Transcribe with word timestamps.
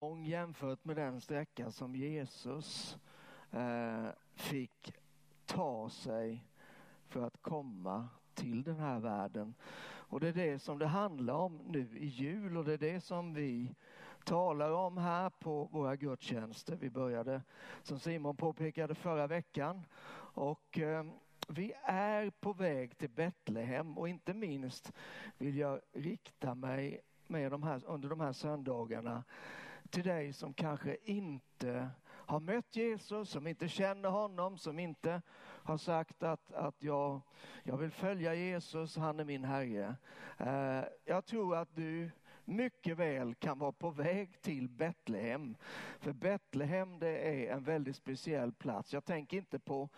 lång 0.00 0.24
jämfört 0.24 0.84
med 0.84 0.96
den 0.96 1.20
sträcka 1.20 1.70
som 1.70 1.94
Jesus 1.94 2.98
eh, 3.50 4.06
fick 4.34 4.94
ta 5.46 5.90
sig 5.90 6.44
för 7.08 7.26
att 7.26 7.42
komma 7.42 8.08
till 8.34 8.62
den 8.62 8.76
här 8.76 8.98
världen. 9.00 9.54
Och 9.82 10.20
det 10.20 10.28
är 10.28 10.32
det 10.32 10.58
som 10.58 10.78
det 10.78 10.86
handlar 10.86 11.34
om 11.34 11.60
nu 11.66 11.98
i 11.98 12.06
jul 12.06 12.56
och 12.56 12.64
det 12.64 12.72
är 12.72 12.78
det 12.78 13.00
som 13.00 13.34
vi 13.34 13.74
talar 14.24 14.70
om 14.70 14.98
här 14.98 15.30
på 15.30 15.64
våra 15.64 15.96
gudstjänster. 15.96 16.76
Vi 16.76 16.90
började, 16.90 17.42
som 17.82 17.98
Simon 17.98 18.36
påpekade, 18.36 18.94
förra 18.94 19.26
veckan. 19.26 19.84
Och 20.34 20.78
eh, 20.78 21.04
vi 21.48 21.72
är 21.84 22.30
på 22.30 22.52
väg 22.52 22.98
till 22.98 23.10
Betlehem 23.10 23.98
och 23.98 24.08
inte 24.08 24.34
minst 24.34 24.92
vill 25.38 25.56
jag 25.56 25.80
rikta 25.92 26.54
mig 26.54 27.00
med 27.26 27.50
de 27.50 27.62
här, 27.62 27.82
under 27.86 28.08
de 28.08 28.20
här 28.20 28.32
söndagarna 28.32 29.24
till 29.90 30.04
dig 30.04 30.32
som 30.32 30.54
kanske 30.54 30.96
inte 31.04 31.90
har 32.06 32.40
mött 32.40 32.76
Jesus, 32.76 33.30
som 33.30 33.46
inte 33.46 33.68
känner 33.68 34.08
honom, 34.08 34.58
som 34.58 34.78
inte 34.78 35.22
har 35.62 35.76
sagt 35.76 36.22
att, 36.22 36.52
att 36.52 36.82
jag, 36.82 37.20
jag 37.62 37.76
vill 37.76 37.90
följa 37.90 38.34
Jesus, 38.34 38.96
han 38.96 39.20
är 39.20 39.24
min 39.24 39.44
Herre. 39.44 39.96
Eh, 40.38 40.84
jag 41.04 41.24
tror 41.26 41.56
att 41.56 41.74
du 41.74 42.10
mycket 42.50 42.98
väl 42.98 43.34
kan 43.34 43.58
vara 43.58 43.72
på 43.72 43.90
väg 43.90 44.42
till 44.42 44.68
Betlehem. 44.68 45.56
För 45.98 46.12
Betlehem 46.12 46.98
det 46.98 47.18
är 47.18 47.52
en 47.54 47.62
väldigt 47.62 47.96
speciell 47.96 48.52
plats. 48.52 48.92
Jag 48.92 49.04
tänker 49.04 49.36
inte 49.36 49.58
på 49.58 49.88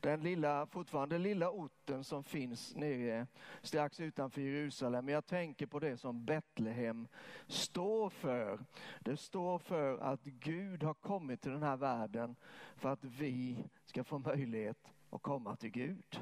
den 0.00 0.20
lilla, 0.20 0.66
fortfarande 0.66 1.18
lilla 1.18 1.50
orten 1.50 2.04
som 2.04 2.24
finns 2.24 2.76
nere 2.76 3.26
strax 3.62 4.00
utanför 4.00 4.40
Jerusalem. 4.40 5.04
Men 5.04 5.14
jag 5.14 5.26
tänker 5.26 5.66
på 5.66 5.78
det 5.78 5.96
som 5.96 6.24
Betlehem 6.24 7.08
står 7.46 8.10
för. 8.10 8.64
Det 9.00 9.16
står 9.16 9.58
för 9.58 9.98
att 9.98 10.24
Gud 10.24 10.82
har 10.82 10.94
kommit 10.94 11.40
till 11.42 11.52
den 11.52 11.62
här 11.62 11.76
världen 11.76 12.36
för 12.76 12.92
att 12.92 13.04
vi 13.04 13.64
ska 13.84 14.04
få 14.04 14.18
möjlighet 14.18 14.92
att 15.10 15.22
komma 15.22 15.56
till 15.56 15.70
Gud. 15.70 16.20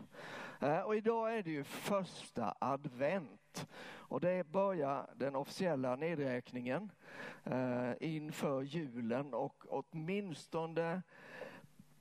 Eh, 0.61 0.81
och 0.81 0.97
idag 0.97 1.39
är 1.39 1.43
det 1.43 1.51
ju 1.51 1.65
första 1.65 2.55
advent 2.59 3.67
och 3.83 4.21
det 4.21 4.47
börjar 4.47 5.11
den 5.17 5.37
officiella 5.37 5.97
nedräkningen 5.97 6.93
eh, 7.45 7.93
inför 8.01 8.63
julen 8.63 9.35
och 9.35 9.65
åtminstone 9.69 11.03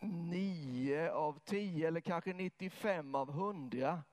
nio 0.01 1.11
av 1.11 1.39
tio 1.45 1.87
eller 1.87 2.01
kanske 2.01 2.33
95 2.33 3.15
av 3.15 3.31
hundra 3.31 4.03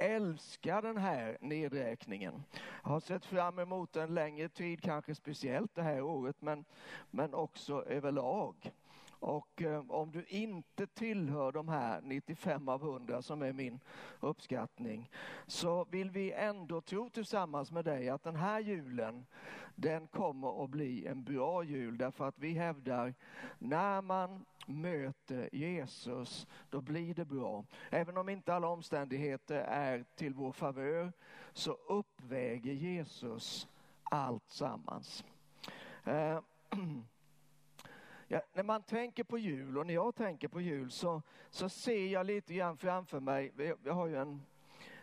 älskar 0.00 0.82
den 0.82 0.96
här 0.96 1.38
nedräkningen. 1.40 2.42
Jag 2.82 2.90
har 2.90 3.00
sett 3.00 3.24
fram 3.24 3.58
emot 3.58 3.92
den 3.92 4.14
längre 4.14 4.48
tid, 4.48 4.82
kanske 4.82 5.14
speciellt 5.14 5.74
det 5.74 5.82
här 5.82 6.02
året, 6.02 6.36
men, 6.40 6.64
men 7.10 7.34
också 7.34 7.84
överlag. 7.84 8.72
Och 9.18 9.62
eh, 9.62 9.90
om 9.90 10.12
du 10.12 10.24
inte 10.28 10.86
tillhör 10.86 11.52
de 11.52 11.68
här 11.68 12.00
95 12.00 12.68
av 12.68 12.82
100 12.82 13.22
som 13.22 13.42
är 13.42 13.52
min 13.52 13.80
uppskattning 14.20 15.10
så 15.46 15.84
vill 15.84 16.10
vi 16.10 16.32
ändå 16.32 16.80
tro 16.80 17.10
tillsammans 17.10 17.72
med 17.72 17.84
dig 17.84 18.08
att 18.08 18.22
den 18.22 18.36
här 18.36 18.60
julen 18.60 19.26
den 19.74 20.06
kommer 20.06 20.64
att 20.64 20.70
bli 20.70 21.06
en 21.06 21.24
bra 21.24 21.64
jul 21.64 21.98
därför 21.98 22.28
att 22.28 22.38
vi 22.38 22.52
hävdar 22.52 23.14
när 23.58 24.02
man 24.02 24.44
möter 24.66 25.48
Jesus, 25.52 26.46
då 26.70 26.80
blir 26.80 27.14
det 27.14 27.24
bra. 27.24 27.64
Även 27.90 28.16
om 28.16 28.28
inte 28.28 28.54
alla 28.54 28.68
omständigheter 28.68 29.58
är 29.58 30.04
till 30.14 30.34
vår 30.34 30.52
favör 30.52 31.12
så 31.52 31.72
uppväger 31.72 32.72
Jesus 32.72 33.68
allt 34.02 34.50
sammans. 34.50 35.24
Eh, 36.04 36.40
Ja, 38.28 38.40
när 38.52 38.62
man 38.62 38.82
tänker 38.82 39.24
på 39.24 39.38
jul 39.38 39.78
och 39.78 39.86
när 39.86 39.94
jag 39.94 40.14
tänker 40.14 40.48
på 40.48 40.60
jul 40.60 40.90
så, 40.90 41.22
så 41.50 41.68
ser 41.68 42.06
jag 42.06 42.26
lite 42.26 42.54
grann 42.54 42.76
framför 42.76 43.20
mig, 43.20 43.52
jag 43.84 43.94
har 43.94 44.06
ju 44.06 44.16
en, 44.16 44.42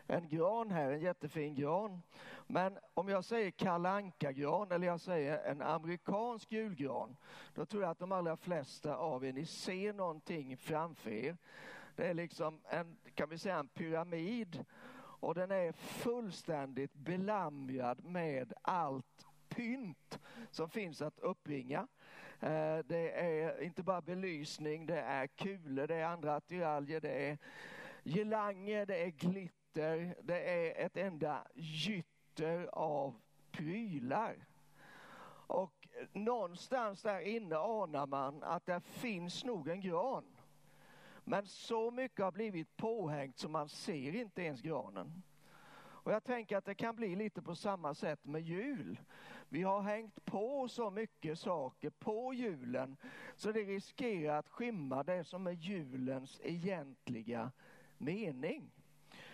en 0.07 0.29
gran 0.29 0.71
här, 0.71 0.91
en 0.91 1.01
jättefin 1.01 1.55
gran. 1.55 2.01
Men 2.47 2.77
om 2.93 3.09
jag 3.09 3.25
säger 3.25 3.51
kalanka 3.51 4.31
gran 4.31 4.71
eller 4.71 4.87
jag 4.87 5.01
säger 5.01 5.43
en 5.43 5.61
amerikansk 5.61 6.51
julgran, 6.51 7.15
då 7.53 7.65
tror 7.65 7.83
jag 7.83 7.91
att 7.91 7.99
de 7.99 8.11
allra 8.11 8.37
flesta 8.37 8.95
av 8.95 9.25
er, 9.25 9.33
ni 9.33 9.45
ser 9.45 9.93
någonting 9.93 10.57
framför 10.57 11.11
er. 11.11 11.37
Det 11.95 12.07
är 12.07 12.13
liksom 12.13 12.61
en, 12.65 12.97
kan 13.15 13.29
vi 13.29 13.37
säga 13.37 13.57
en 13.57 13.67
pyramid 13.67 14.65
och 14.95 15.35
den 15.35 15.51
är 15.51 15.71
fullständigt 15.71 16.93
belamrad 16.93 18.03
med 18.03 18.53
allt 18.61 19.27
pynt 19.49 20.19
som 20.51 20.69
finns 20.69 21.01
att 21.01 21.19
uppringa. 21.19 21.87
Eh, 22.39 22.77
det 22.85 23.11
är 23.11 23.61
inte 23.61 23.83
bara 23.83 24.01
belysning, 24.01 24.85
det 24.85 24.99
är 24.99 25.27
kulor, 25.27 25.87
det 25.87 25.95
är 25.95 26.05
andra 26.05 26.35
attiraljer, 26.35 27.01
det 27.01 27.29
är 27.29 27.37
girlanger, 28.03 28.85
det 28.85 29.03
är 29.03 29.09
glitter, 29.09 30.15
det 30.21 30.39
är 30.39 30.85
ett 30.85 30.97
enda 30.97 31.47
gytter 31.53 32.69
av 32.71 33.15
prylar. 33.51 34.47
Och 35.47 35.87
någonstans 36.13 37.01
där 37.01 37.19
inne 37.19 37.55
anar 37.57 38.07
man 38.07 38.43
att 38.43 38.65
det 38.65 38.81
finns 38.81 39.43
nog 39.43 39.67
en 39.67 39.81
gran. 39.81 40.37
Men 41.23 41.47
så 41.47 41.91
mycket 41.91 42.25
har 42.25 42.31
blivit 42.31 42.77
påhängt 42.77 43.37
så 43.37 43.49
man 43.49 43.69
ser 43.69 44.15
inte 44.15 44.41
ens 44.41 44.61
granen. 44.61 45.23
Och 46.03 46.11
jag 46.11 46.23
tänker 46.23 46.57
att 46.57 46.65
det 46.65 46.75
kan 46.75 46.95
bli 46.95 47.15
lite 47.15 47.41
på 47.41 47.55
samma 47.55 47.93
sätt 47.93 48.25
med 48.25 48.41
jul. 48.41 48.99
Vi 49.53 49.63
har 49.63 49.81
hängt 49.81 50.25
på 50.25 50.67
så 50.67 50.89
mycket 50.89 51.39
saker 51.39 51.89
på 51.89 52.33
julen 52.33 52.97
så 53.35 53.51
det 53.51 53.59
riskerar 53.59 54.39
att 54.39 54.49
skymma 54.49 55.03
det 55.03 55.23
som 55.23 55.47
är 55.47 55.51
julens 55.51 56.41
egentliga 56.43 57.51
mening. 57.97 58.71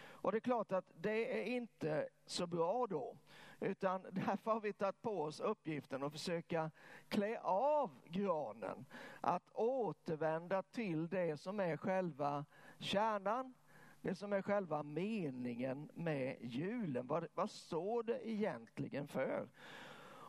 Och 0.02 0.32
det 0.32 0.38
är 0.38 0.40
klart 0.40 0.72
att 0.72 0.92
det 0.96 1.42
är 1.42 1.44
inte 1.44 2.10
så 2.26 2.48
bra 2.48 2.88
då. 2.88 3.18
Utan 3.60 4.02
därför 4.12 4.52
har 4.52 4.60
vi 4.60 4.74
tagit 4.74 5.02
på 5.02 5.22
oss 5.22 5.40
uppgiften 5.40 6.04
att 6.04 6.12
försöka 6.12 6.72
klä 7.08 7.40
av 7.44 7.92
granen. 8.06 8.86
Att 9.22 9.50
återvända 9.54 10.62
till 10.62 11.08
det 11.08 11.38
som 11.38 11.60
är 11.60 11.78
själva 11.78 12.46
kärnan 12.80 13.54
det 14.02 14.16
som 14.16 14.34
är 14.34 14.42
själva 14.42 14.84
meningen 14.84 15.90
med 15.94 16.38
julen. 16.42 17.08
Vad, 17.08 17.28
vad 17.34 17.50
står 17.50 18.04
det 18.04 18.30
egentligen 18.30 19.08
för? 19.08 19.48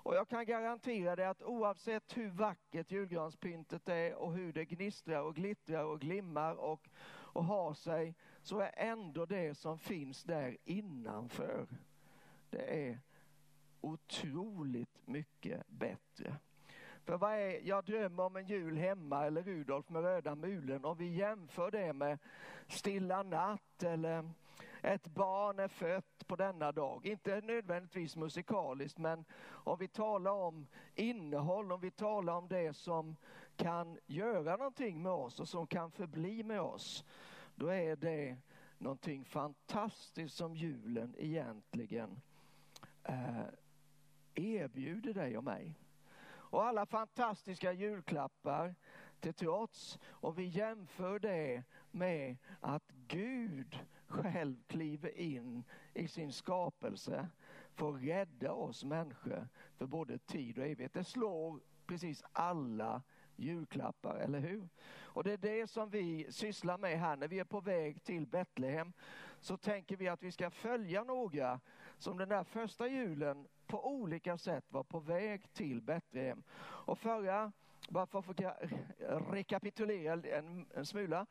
Och 0.02 0.14
jag 0.14 0.28
kan 0.28 0.44
garantera 0.44 1.16
dig 1.16 1.26
att 1.26 1.42
oavsett 1.42 2.16
hur 2.16 2.30
vackert 2.30 2.90
julgranspyntet 2.90 3.88
är 3.88 4.14
och 4.14 4.32
hur 4.32 4.52
det 4.52 4.64
gnistrar 4.64 5.22
och 5.22 5.34
glittrar 5.34 5.84
och 5.84 6.00
glimmar 6.00 6.54
och, 6.54 6.88
och 7.32 7.44
har 7.44 7.74
sig 7.74 8.14
så 8.42 8.60
är 8.60 8.72
ändå 8.76 9.26
det 9.26 9.54
som 9.54 9.78
finns 9.78 10.24
där 10.24 10.56
innanför, 10.64 11.66
det 12.50 12.88
är 12.88 13.00
otroligt 13.80 15.06
mycket 15.06 15.68
bättre. 15.68 16.36
För 17.04 17.16
vad 17.16 17.32
är, 17.32 17.60
jag 17.62 17.84
drömmer 17.84 18.22
om 18.22 18.36
en 18.36 18.46
jul 18.46 18.76
hemma 18.76 19.26
eller 19.26 19.42
Rudolf 19.42 19.88
med 19.88 20.02
röda 20.02 20.34
mulen 20.34 20.84
om 20.84 20.96
vi 20.96 21.14
jämför 21.14 21.70
det 21.70 21.92
med 21.92 22.18
Stilla 22.68 23.22
natt 23.22 23.82
eller 23.82 24.30
ett 24.82 25.06
barn 25.06 25.58
är 25.58 25.68
fött 25.68 26.26
på 26.26 26.36
denna 26.36 26.72
dag. 26.72 27.06
Inte 27.06 27.40
nödvändigtvis 27.40 28.16
musikaliskt 28.16 28.98
men 28.98 29.24
om 29.42 29.78
vi 29.78 29.88
talar 29.88 30.32
om 30.32 30.66
innehåll, 30.94 31.72
om 31.72 31.80
vi 31.80 31.90
talar 31.90 32.32
om 32.32 32.48
det 32.48 32.76
som 32.76 33.16
kan 33.56 33.98
göra 34.06 34.56
någonting 34.56 35.02
med 35.02 35.12
oss 35.12 35.40
och 35.40 35.48
som 35.48 35.66
kan 35.66 35.90
förbli 35.90 36.42
med 36.42 36.60
oss. 36.60 37.04
Då 37.54 37.68
är 37.68 37.96
det 37.96 38.36
någonting 38.78 39.24
fantastiskt 39.24 40.36
som 40.36 40.56
julen 40.56 41.14
egentligen 41.18 42.20
eh, 43.04 43.44
erbjuder 44.34 45.14
dig 45.14 45.38
och 45.38 45.44
mig 45.44 45.78
och 46.50 46.64
alla 46.64 46.86
fantastiska 46.86 47.72
julklappar 47.72 48.74
till 49.20 49.34
trots. 49.34 49.98
Och 50.04 50.38
vi 50.38 50.44
jämför 50.44 51.18
det 51.18 51.62
med 51.90 52.36
att 52.60 52.90
Gud 53.06 53.78
själv 54.10 54.56
kliver 54.66 55.18
in 55.18 55.64
i 55.94 56.08
sin 56.08 56.32
skapelse 56.32 57.28
för 57.74 57.94
att 57.94 58.02
rädda 58.02 58.52
oss 58.52 58.84
människor 58.84 59.48
för 59.76 59.86
både 59.86 60.18
tid 60.18 60.58
och 60.58 60.66
evighet. 60.66 60.92
Det 60.92 61.04
slår 61.04 61.60
precis 61.86 62.24
alla 62.32 63.02
julklappar, 63.36 64.16
eller 64.16 64.40
hur? 64.40 64.68
Och 65.02 65.24
det 65.24 65.32
är 65.32 65.36
det 65.36 65.66
som 65.66 65.90
vi 65.90 66.26
sysslar 66.32 66.78
med 66.78 67.00
här 67.00 67.16
när 67.16 67.28
vi 67.28 67.38
är 67.38 67.44
på 67.44 67.60
väg 67.60 68.02
till 68.02 68.26
Betlehem. 68.26 68.92
Så 69.40 69.56
tänker 69.56 69.96
vi 69.96 70.08
att 70.08 70.22
vi 70.22 70.32
ska 70.32 70.50
följa 70.50 71.04
några 71.04 71.60
som 71.98 72.18
den 72.18 72.28
där 72.28 72.44
första 72.44 72.88
julen 72.88 73.48
på 73.66 73.86
olika 73.86 74.38
sätt 74.38 74.64
var 74.68 74.84
på 74.84 75.00
väg 75.00 75.52
till 75.52 75.82
Betlehem. 75.82 76.42
Och 76.60 76.98
förra, 76.98 77.52
bara 77.88 78.06
för 78.06 78.18
att 78.18 78.70
rekapitulera 79.32 80.12
en, 80.12 80.66
en 80.74 80.86
smula, 80.86 81.26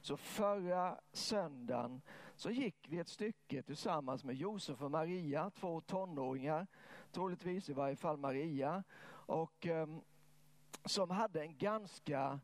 så 0.00 0.16
förra 0.16 1.00
söndagen 1.12 2.02
så 2.36 2.50
gick 2.50 2.88
vi 2.88 2.98
ett 2.98 3.08
stycke 3.08 3.62
tillsammans 3.62 4.24
med 4.24 4.34
Josef 4.34 4.82
och 4.82 4.90
Maria, 4.90 5.50
två 5.50 5.80
tonåringar, 5.80 6.66
troligtvis 7.12 7.68
i 7.68 7.72
varje 7.72 7.96
fall 7.96 8.16
Maria. 8.16 8.84
och 9.26 9.66
ehm, 9.66 10.00
som 10.84 11.10
hade 11.10 11.40
en 11.40 11.58
ganska 11.58 12.40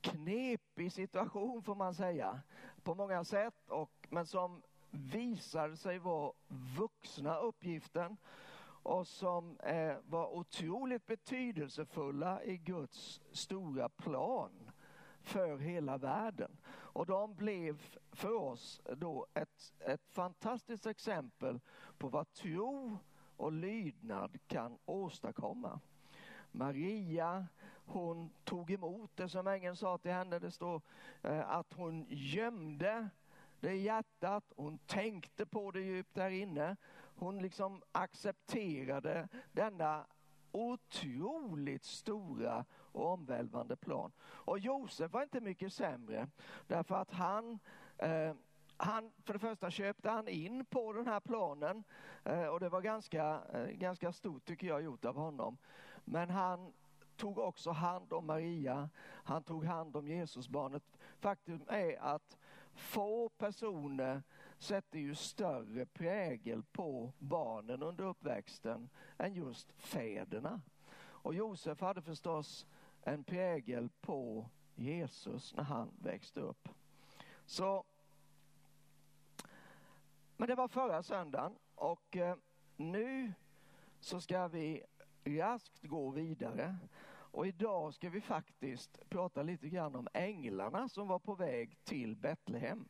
knepig 0.00 0.92
situation 0.92 1.62
får 1.62 1.74
man 1.74 1.94
säga 1.94 2.40
på 2.82 2.94
många 2.94 3.24
sätt, 3.24 3.68
och, 3.68 4.06
men 4.08 4.26
som 4.26 4.62
visade 4.90 5.76
sig 5.76 5.98
vara 5.98 6.32
vuxna 6.48 7.38
uppgiften 7.38 8.16
och 8.82 9.06
som 9.06 9.58
eh, 9.58 9.96
var 10.08 10.34
otroligt 10.34 11.06
betydelsefulla 11.06 12.44
i 12.44 12.56
Guds 12.56 13.20
stora 13.32 13.88
plan 13.88 14.70
för 15.20 15.58
hela 15.58 15.98
världen. 15.98 16.56
Och 16.96 17.06
de 17.06 17.34
blev 17.34 17.98
för 18.12 18.32
oss 18.32 18.80
då 18.96 19.26
ett, 19.34 19.74
ett 19.80 20.08
fantastiskt 20.10 20.86
exempel 20.86 21.60
på 21.98 22.08
vad 22.08 22.32
tro 22.32 22.98
och 23.36 23.52
lydnad 23.52 24.38
kan 24.46 24.78
åstadkomma. 24.84 25.80
Maria, 26.52 27.46
hon 27.86 28.30
tog 28.44 28.70
emot 28.70 29.10
det 29.14 29.28
som 29.28 29.46
ängeln 29.46 29.76
sa 29.76 29.98
till 29.98 30.10
henne. 30.10 30.38
Det 30.38 30.50
står 30.50 30.82
eh, 31.22 31.50
att 31.50 31.72
hon 31.72 32.06
gömde 32.08 33.08
det 33.60 33.72
i 33.72 33.82
hjärtat, 33.82 34.52
hon 34.56 34.78
tänkte 34.78 35.46
på 35.46 35.70
det 35.70 35.80
djupt 35.80 36.14
där 36.14 36.30
inne. 36.30 36.76
Hon 37.16 37.42
liksom 37.42 37.82
accepterade 37.92 39.28
denna 39.52 40.06
otroligt 40.52 41.84
stora 41.84 42.64
och 42.96 43.12
omvälvande 43.12 43.76
plan. 43.76 44.12
Och 44.22 44.58
Josef 44.58 45.12
var 45.12 45.22
inte 45.22 45.40
mycket 45.40 45.72
sämre 45.72 46.28
därför 46.66 46.94
att 46.94 47.10
han 47.10 47.58
eh, 47.98 48.34
han, 48.78 49.12
för 49.24 49.32
det 49.32 49.38
första 49.38 49.70
köpte 49.70 50.10
han 50.10 50.28
in 50.28 50.64
på 50.64 50.92
den 50.92 51.06
här 51.06 51.20
planen 51.20 51.84
eh, 52.24 52.46
och 52.46 52.60
det 52.60 52.68
var 52.68 52.80
ganska, 52.80 53.42
eh, 53.52 53.66
ganska 53.66 54.12
stort 54.12 54.44
tycker 54.44 54.66
jag 54.66 54.82
gjort 54.82 55.04
av 55.04 55.16
honom. 55.16 55.56
Men 56.04 56.30
han 56.30 56.72
tog 57.16 57.38
också 57.38 57.70
hand 57.70 58.12
om 58.12 58.26
Maria, 58.26 58.90
han 59.02 59.42
tog 59.42 59.64
hand 59.64 59.96
om 59.96 60.08
Jesusbarnet. 60.08 60.82
Faktum 61.18 61.64
är 61.68 62.02
att 62.02 62.36
få 62.74 63.28
personer 63.28 64.22
sätter 64.58 64.98
ju 64.98 65.14
större 65.14 65.86
prägel 65.86 66.62
på 66.62 67.12
barnen 67.18 67.82
under 67.82 68.04
uppväxten 68.04 68.88
än 69.18 69.34
just 69.34 69.72
fäderna. 69.78 70.60
Och 70.98 71.34
Josef 71.34 71.80
hade 71.80 72.02
förstås 72.02 72.66
en 73.06 73.24
prägel 73.24 73.88
på 74.00 74.50
Jesus 74.74 75.54
när 75.54 75.62
han 75.62 75.90
växte 75.98 76.40
upp. 76.40 76.68
Så, 77.44 77.84
men 80.36 80.48
det 80.48 80.54
var 80.54 80.68
förra 80.68 81.02
söndagen 81.02 81.58
och 81.74 82.16
eh, 82.16 82.36
nu 82.76 83.32
så 84.00 84.20
ska 84.20 84.48
vi 84.48 84.82
raskt 85.24 85.82
gå 85.82 86.10
vidare. 86.10 86.76
Och 87.08 87.46
idag 87.46 87.94
ska 87.94 88.10
vi 88.10 88.20
faktiskt 88.20 89.08
prata 89.08 89.42
lite 89.42 89.68
grann 89.68 89.96
om 89.96 90.08
änglarna 90.12 90.88
som 90.88 91.08
var 91.08 91.18
på 91.18 91.34
väg 91.34 91.78
till 91.84 92.16
Betlehem. 92.16 92.88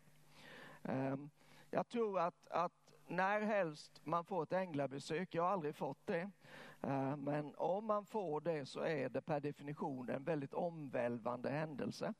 Ehm, 0.83 1.31
jag 1.71 1.89
tror 1.89 2.21
att, 2.21 2.49
att 2.49 2.93
när 3.07 3.41
helst 3.41 4.01
man 4.05 4.25
får 4.25 4.43
ett 4.43 4.53
änglabesök, 4.53 5.35
jag 5.35 5.43
har 5.43 5.51
aldrig 5.51 5.75
fått 5.75 6.07
det, 6.07 6.31
Eh, 6.83 7.17
men 7.17 7.55
om 7.57 7.87
man 7.87 8.05
får 8.05 8.41
det 8.41 8.67
så 8.67 8.81
är 8.81 9.09
det 9.09 9.21
per 9.21 9.41
definition 9.41 10.09
en 10.09 10.25
väldigt 10.25 10.55
omvälvande 10.55 11.51
händelse. 11.51 12.15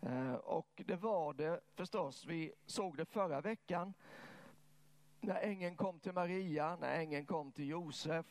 Eh, 0.00 0.34
och 0.34 0.82
det 0.86 0.96
var 0.96 1.34
det 1.34 1.60
förstås, 1.74 2.26
vi 2.26 2.52
såg 2.66 2.96
det 2.96 3.04
förra 3.04 3.40
veckan 3.40 3.94
när 5.20 5.40
ängeln 5.40 5.76
kom 5.76 5.98
till 5.98 6.12
Maria, 6.12 6.76
när 6.76 6.98
ängeln 6.98 7.26
kom 7.26 7.52
till 7.52 7.68
Josef. 7.68 8.26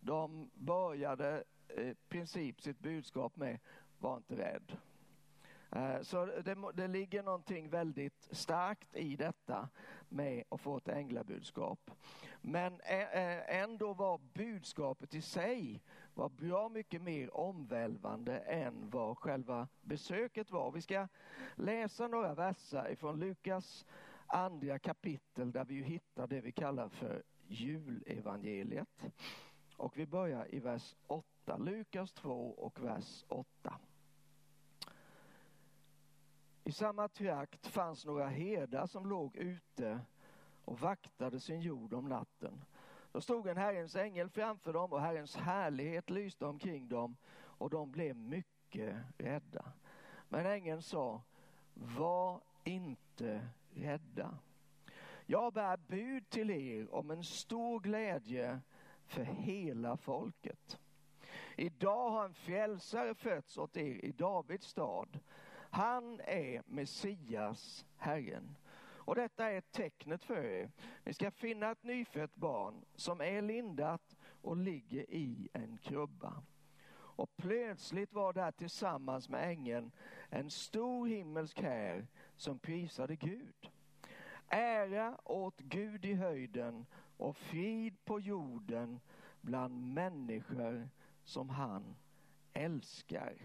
De 0.00 0.50
började 0.54 1.44
eh, 1.68 1.88
i 1.88 1.94
princip 2.08 2.62
sitt 2.62 2.78
budskap 2.78 3.36
med, 3.36 3.58
var 3.98 4.16
inte 4.16 4.36
rädd. 4.36 4.76
Så 6.02 6.26
det, 6.26 6.56
det 6.74 6.88
ligger 6.88 7.22
någonting 7.22 7.70
väldigt 7.70 8.28
starkt 8.30 8.96
i 8.96 9.16
detta 9.16 9.68
med 10.08 10.44
att 10.48 10.60
få 10.60 10.76
ett 10.76 10.88
änglabudskap. 10.88 11.90
Men 12.40 12.80
ändå 13.46 13.94
var 13.94 14.20
budskapet 14.34 15.14
i 15.14 15.20
sig 15.20 15.82
var 16.14 16.28
bra 16.28 16.68
mycket 16.68 17.02
mer 17.02 17.36
omvälvande 17.36 18.38
än 18.38 18.90
vad 18.90 19.18
själva 19.18 19.68
besöket 19.80 20.50
var. 20.50 20.70
Vi 20.72 20.82
ska 20.82 21.08
läsa 21.54 22.08
några 22.08 22.34
verser 22.34 22.90
ifrån 22.90 23.20
Lukas 23.20 23.86
andra 24.26 24.78
kapitel 24.78 25.52
där 25.52 25.64
vi 25.64 25.82
hittar 25.82 26.26
det 26.26 26.40
vi 26.40 26.52
kallar 26.52 26.88
för 26.88 27.22
julevangeliet. 27.46 29.06
Och 29.76 29.98
vi 29.98 30.06
börjar 30.06 30.54
i 30.54 30.60
vers 30.60 30.94
8, 31.06 31.56
Lukas 31.56 32.12
2 32.12 32.50
och 32.50 32.80
vers 32.84 33.24
8. 33.28 33.78
I 36.66 36.72
samma 36.72 37.08
trakt 37.08 37.66
fanns 37.66 38.04
några 38.04 38.26
herdar 38.28 38.86
som 38.86 39.06
låg 39.06 39.36
ute 39.36 40.00
och 40.64 40.80
vaktade 40.80 41.40
sin 41.40 41.60
jord 41.60 41.94
om 41.94 42.08
natten. 42.08 42.64
Då 43.12 43.20
stod 43.20 43.46
en 43.46 43.56
Herrens 43.56 43.96
ängel 43.96 44.28
framför 44.28 44.72
dem 44.72 44.92
och 44.92 45.00
Herrens 45.00 45.36
härlighet 45.36 46.10
lyste 46.10 46.46
omkring 46.46 46.88
dem 46.88 47.16
och 47.36 47.70
de 47.70 47.90
blev 47.90 48.16
mycket 48.16 48.96
rädda. 49.18 49.72
Men 50.28 50.46
ängeln 50.46 50.82
sa, 50.82 51.22
var 51.74 52.40
inte 52.64 53.48
rädda. 53.70 54.38
Jag 55.26 55.52
bär 55.52 55.76
bud 55.76 56.28
till 56.28 56.50
er 56.50 56.94
om 56.94 57.10
en 57.10 57.24
stor 57.24 57.80
glädje 57.80 58.60
för 59.06 59.22
hela 59.22 59.96
folket. 59.96 60.78
Idag 61.56 62.10
har 62.10 62.24
en 62.24 62.34
frälsare 62.34 63.14
fötts 63.14 63.58
åt 63.58 63.76
er 63.76 64.04
i 64.04 64.12
Davids 64.12 64.66
stad. 64.66 65.18
Han 65.70 66.20
är 66.24 66.62
Messias, 66.66 67.86
Herren. 67.96 68.56
Och 69.06 69.14
detta 69.14 69.50
är 69.50 69.60
tecknet 69.60 70.24
för 70.24 70.44
er. 70.44 70.70
Ni 71.04 71.14
ska 71.14 71.30
finna 71.30 71.70
ett 71.70 71.82
nyfött 71.82 72.34
barn 72.34 72.84
som 72.94 73.20
är 73.20 73.42
lindat 73.42 74.16
och 74.42 74.56
ligger 74.56 75.10
i 75.10 75.48
en 75.52 75.78
krubba. 75.78 76.42
Och 77.16 77.36
plötsligt 77.36 78.12
var 78.12 78.32
där 78.32 78.52
tillsammans 78.52 79.28
med 79.28 79.48
ängeln 79.48 79.92
en 80.28 80.50
stor 80.50 81.06
himmelsk 81.06 81.60
här 81.60 82.06
som 82.36 82.58
prisade 82.58 83.16
Gud. 83.16 83.70
Ära 84.48 85.18
åt 85.24 85.60
Gud 85.60 86.04
i 86.04 86.14
höjden 86.14 86.86
och 87.16 87.36
frid 87.36 88.04
på 88.04 88.20
jorden 88.20 89.00
bland 89.40 89.94
människor 89.94 90.88
som 91.24 91.48
han 91.48 91.96
älskar. 92.52 93.36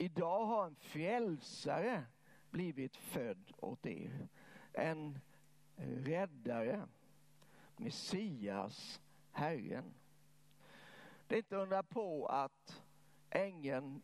Idag 0.00 0.46
har 0.46 0.66
en 0.66 0.76
frälsare 0.76 2.04
blivit 2.50 2.96
född 2.96 3.52
åt 3.56 3.86
er. 3.86 4.28
En 4.72 5.18
räddare, 5.76 6.86
Messias, 7.76 9.00
Herren. 9.32 9.94
Det 11.26 11.34
är 11.34 11.38
inte 11.38 11.56
undra 11.56 11.82
på 11.82 12.26
att 12.26 12.82
ängeln 13.30 14.02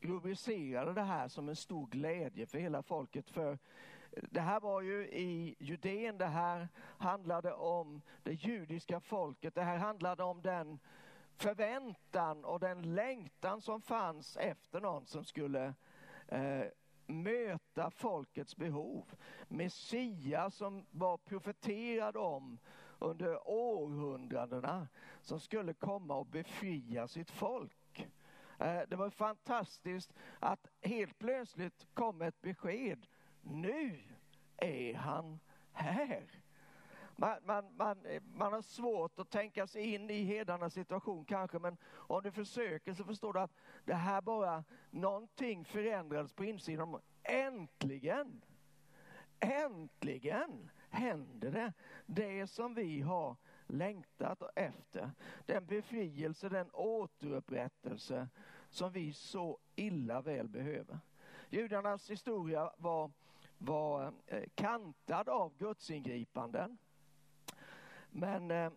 rubricerade 0.00 0.92
det 0.92 1.02
här 1.02 1.28
som 1.28 1.48
en 1.48 1.56
stor 1.56 1.86
glädje 1.86 2.46
för 2.46 2.58
hela 2.58 2.82
folket. 2.82 3.30
För 3.30 3.58
det 4.10 4.40
här 4.40 4.60
var 4.60 4.80
ju 4.80 5.08
i 5.08 5.56
Judeen, 5.58 6.18
det 6.18 6.26
här 6.26 6.68
handlade 6.78 7.52
om 7.52 8.02
det 8.22 8.32
judiska 8.32 9.00
folket. 9.00 9.54
Det 9.54 9.62
här 9.62 9.78
handlade 9.78 10.22
om 10.22 10.42
den 10.42 10.78
förväntan 11.36 12.44
och 12.44 12.60
den 12.60 12.94
längtan 12.94 13.60
som 13.60 13.82
fanns 13.82 14.36
efter 14.36 14.80
någon 14.80 15.06
som 15.06 15.24
skulle 15.24 15.74
eh, 16.28 16.64
möta 17.06 17.90
folkets 17.90 18.56
behov. 18.56 19.14
Messias 19.48 20.56
som 20.56 20.86
var 20.90 21.16
profeterad 21.16 22.16
om 22.16 22.58
under 22.98 23.48
århundradena 23.48 24.88
som 25.20 25.40
skulle 25.40 25.74
komma 25.74 26.14
och 26.14 26.26
befria 26.26 27.08
sitt 27.08 27.30
folk. 27.30 28.08
Eh, 28.58 28.80
det 28.88 28.96
var 28.96 29.10
fantastiskt 29.10 30.12
att 30.38 30.66
helt 30.80 31.18
plötsligt 31.18 31.86
kom 31.94 32.22
ett 32.22 32.40
besked. 32.40 33.06
Nu 33.42 34.02
är 34.56 34.94
han 34.94 35.40
här. 35.72 36.43
Man, 37.16 37.38
man, 37.44 37.76
man, 37.76 38.06
eh, 38.06 38.22
man 38.34 38.52
har 38.52 38.62
svårt 38.62 39.18
att 39.18 39.30
tänka 39.30 39.66
sig 39.66 39.94
in 39.94 40.10
i 40.10 40.22
hedarnas 40.22 40.74
situation 40.74 41.24
kanske, 41.24 41.58
men 41.58 41.76
om 41.92 42.22
du 42.22 42.30
försöker 42.30 42.94
så 42.94 43.04
förstår 43.04 43.32
du 43.32 43.40
att 43.40 43.54
det 43.84 43.94
här 43.94 44.22
bara, 44.22 44.64
någonting 44.90 45.64
förändrades 45.64 46.32
på 46.32 46.44
insidan. 46.44 47.00
Äntligen! 47.22 48.42
Äntligen 49.40 50.70
händer 50.90 51.50
det, 51.50 51.72
det 52.06 52.46
som 52.46 52.74
vi 52.74 53.00
har 53.00 53.36
längtat 53.66 54.42
efter. 54.56 55.10
Den 55.46 55.66
befrielse, 55.66 56.48
den 56.48 56.70
återupprättelse 56.72 58.28
som 58.68 58.92
vi 58.92 59.12
så 59.12 59.58
illa 59.76 60.20
väl 60.20 60.48
behöver. 60.48 60.98
Judarnas 61.50 62.10
historia 62.10 62.70
var, 62.78 63.10
var 63.58 64.12
eh, 64.26 64.44
kantad 64.54 65.28
av 65.28 65.56
gudsingripanden. 65.58 66.78
Men 68.16 68.50
eh, 68.50 68.70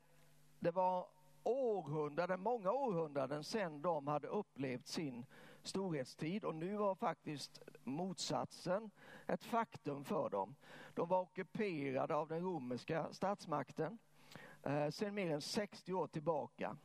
det 0.60 0.72
var 0.72 1.08
århundraden, 1.44 2.40
många 2.42 2.72
århundraden 2.72 3.44
sedan 3.44 3.82
de 3.82 4.08
hade 4.08 4.28
upplevt 4.28 4.88
sin 4.88 5.26
storhetstid 5.64 6.46
och 6.46 6.56
nu 6.56 6.76
var 6.76 6.96
faktiskt 6.96 7.62
motsatsen 7.84 8.92
ett 9.28 9.44
faktum 9.44 10.04
för 10.04 10.30
dem. 10.30 10.56
De 10.94 11.08
var 11.08 11.22
ockuperade 11.22 12.16
av 12.16 12.28
den 12.28 12.42
romerska 12.42 13.08
statsmakten 13.12 13.98
eh, 14.64 14.90
sedan 14.90 15.16
mer 15.16 15.32
än 15.32 15.42
60 15.42 15.94
år 15.94 16.08
tillbaka. 16.08 16.78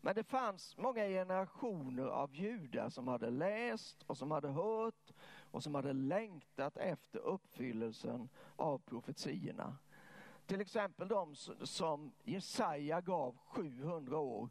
Men 0.00 0.14
det 0.14 0.24
fanns 0.24 0.76
många 0.76 1.06
generationer 1.06 2.06
av 2.06 2.34
judar 2.34 2.88
som 2.88 3.08
hade 3.08 3.30
läst 3.30 4.02
och 4.02 4.16
som 4.16 4.30
hade 4.30 4.48
hört 4.48 5.12
och 5.50 5.62
som 5.62 5.74
hade 5.74 5.92
längtat 5.92 6.76
efter 6.76 7.18
uppfyllelsen 7.18 8.28
av 8.56 8.78
profetierna. 8.78 9.76
Till 10.48 10.60
exempel 10.60 11.08
de 11.08 11.34
som 11.62 12.12
Jesaja 12.24 13.00
gav 13.00 13.36
700 13.36 14.18
år 14.18 14.48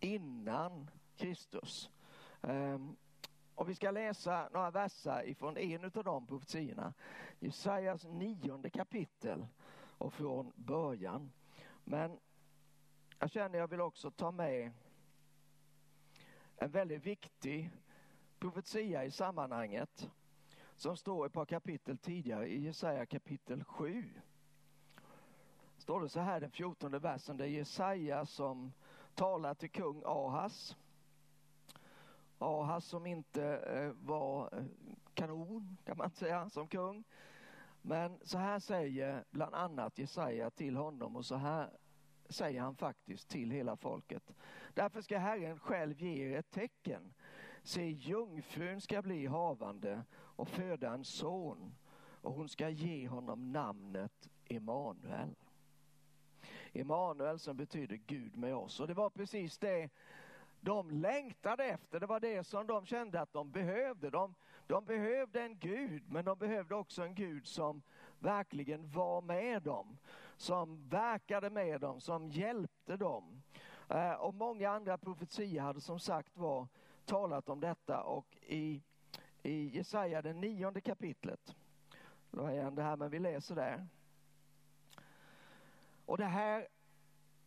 innan 0.00 0.90
Kristus. 1.16 1.90
Ehm, 2.42 2.96
och 3.54 3.68
vi 3.68 3.74
ska 3.74 3.90
läsa 3.90 4.48
några 4.52 4.70
verser 4.70 5.28
ifrån 5.28 5.56
en 5.56 5.84
av 5.84 6.04
de 6.04 6.26
profetiorna. 6.26 6.94
Jesajas 7.38 8.04
nionde 8.04 8.70
kapitel 8.70 9.46
och 9.98 10.12
från 10.12 10.52
början. 10.56 11.32
Men 11.84 12.18
jag 13.18 13.30
känner 13.30 13.58
jag 13.58 13.68
vill 13.68 13.80
också 13.80 14.10
ta 14.10 14.30
med 14.30 14.72
en 16.56 16.70
väldigt 16.70 17.06
viktig 17.06 17.70
profetia 18.38 19.04
i 19.04 19.10
sammanhanget 19.10 20.10
som 20.76 20.96
står 20.96 21.26
ett 21.26 21.32
par 21.32 21.46
kapitel 21.46 21.98
tidigare 21.98 22.46
i 22.46 22.64
Jesaja 22.64 23.06
kapitel 23.06 23.64
7. 23.64 24.04
Står 25.86 26.00
det 26.00 26.08
så 26.08 26.20
här 26.20 26.40
den 26.40 26.50
fjortonde 26.50 26.98
versen, 26.98 27.36
det 27.36 27.44
är 27.44 27.48
Jesaja 27.48 28.26
som 28.26 28.72
talar 29.14 29.54
till 29.54 29.70
kung 29.70 30.02
Ahas. 30.06 30.76
Ahas 32.38 32.84
som 32.84 33.06
inte 33.06 33.44
eh, 33.44 33.92
var 34.06 34.58
eh, 34.58 34.64
kanon 35.14 35.76
kan 35.84 35.96
man 35.96 36.10
säga 36.10 36.48
som 36.48 36.68
kung. 36.68 37.04
Men 37.82 38.18
så 38.22 38.38
här 38.38 38.58
säger 38.58 39.24
bland 39.30 39.54
annat 39.54 39.98
Jesaja 39.98 40.50
till 40.50 40.76
honom 40.76 41.16
och 41.16 41.26
så 41.26 41.36
här 41.36 41.70
säger 42.28 42.60
han 42.60 42.76
faktiskt 42.76 43.28
till 43.28 43.50
hela 43.50 43.76
folket. 43.76 44.34
Därför 44.74 45.00
ska 45.00 45.18
Herren 45.18 45.58
själv 45.58 46.02
ge 46.02 46.28
er 46.28 46.38
ett 46.38 46.50
tecken. 46.50 47.14
Se, 47.62 47.90
jungfrun 47.90 48.80
ska 48.80 49.02
bli 49.02 49.26
havande 49.26 50.02
och 50.12 50.48
föda 50.48 50.92
en 50.92 51.04
son 51.04 51.74
och 52.20 52.32
hon 52.32 52.48
ska 52.48 52.68
ge 52.68 53.08
honom 53.08 53.52
namnet 53.52 54.28
Emanuel. 54.44 55.34
Emanuel 56.80 57.38
som 57.38 57.56
betyder 57.56 57.96
Gud 57.96 58.36
med 58.36 58.54
oss. 58.54 58.80
Och 58.80 58.86
det 58.86 58.94
var 58.94 59.10
precis 59.10 59.58
det 59.58 59.90
de 60.60 60.90
längtade 60.90 61.64
efter. 61.64 62.00
Det 62.00 62.06
var 62.06 62.20
det 62.20 62.44
som 62.44 62.66
de 62.66 62.86
kände 62.86 63.20
att 63.20 63.32
de 63.32 63.50
behövde. 63.50 64.10
De, 64.10 64.34
de 64.66 64.84
behövde 64.84 65.42
en 65.42 65.58
Gud, 65.58 66.02
men 66.08 66.24
de 66.24 66.38
behövde 66.38 66.74
också 66.74 67.02
en 67.02 67.14
Gud 67.14 67.46
som 67.46 67.82
verkligen 68.18 68.90
var 68.90 69.20
med 69.20 69.62
dem. 69.62 69.98
Som 70.36 70.88
verkade 70.88 71.50
med 71.50 71.80
dem, 71.80 72.00
som 72.00 72.28
hjälpte 72.28 72.96
dem. 72.96 73.42
Eh, 73.88 74.12
och 74.12 74.34
många 74.34 74.70
andra 74.70 74.98
profetier 74.98 75.60
hade 75.60 75.80
som 75.80 76.00
sagt 76.00 76.36
var 76.36 76.68
talat 77.04 77.48
om 77.48 77.60
detta 77.60 78.02
och 78.02 78.36
i, 78.42 78.82
i 79.42 79.68
Jesaja 79.76 80.22
det 80.22 80.32
nionde 80.32 80.80
kapitlet, 80.80 81.56
då 82.30 82.44
är 82.44 82.70
det 82.70 82.82
här 82.82 82.96
men 82.96 83.10
vi 83.10 83.18
läser 83.18 83.54
där. 83.54 83.86
Och 86.06 86.18
det 86.18 86.24
här 86.24 86.68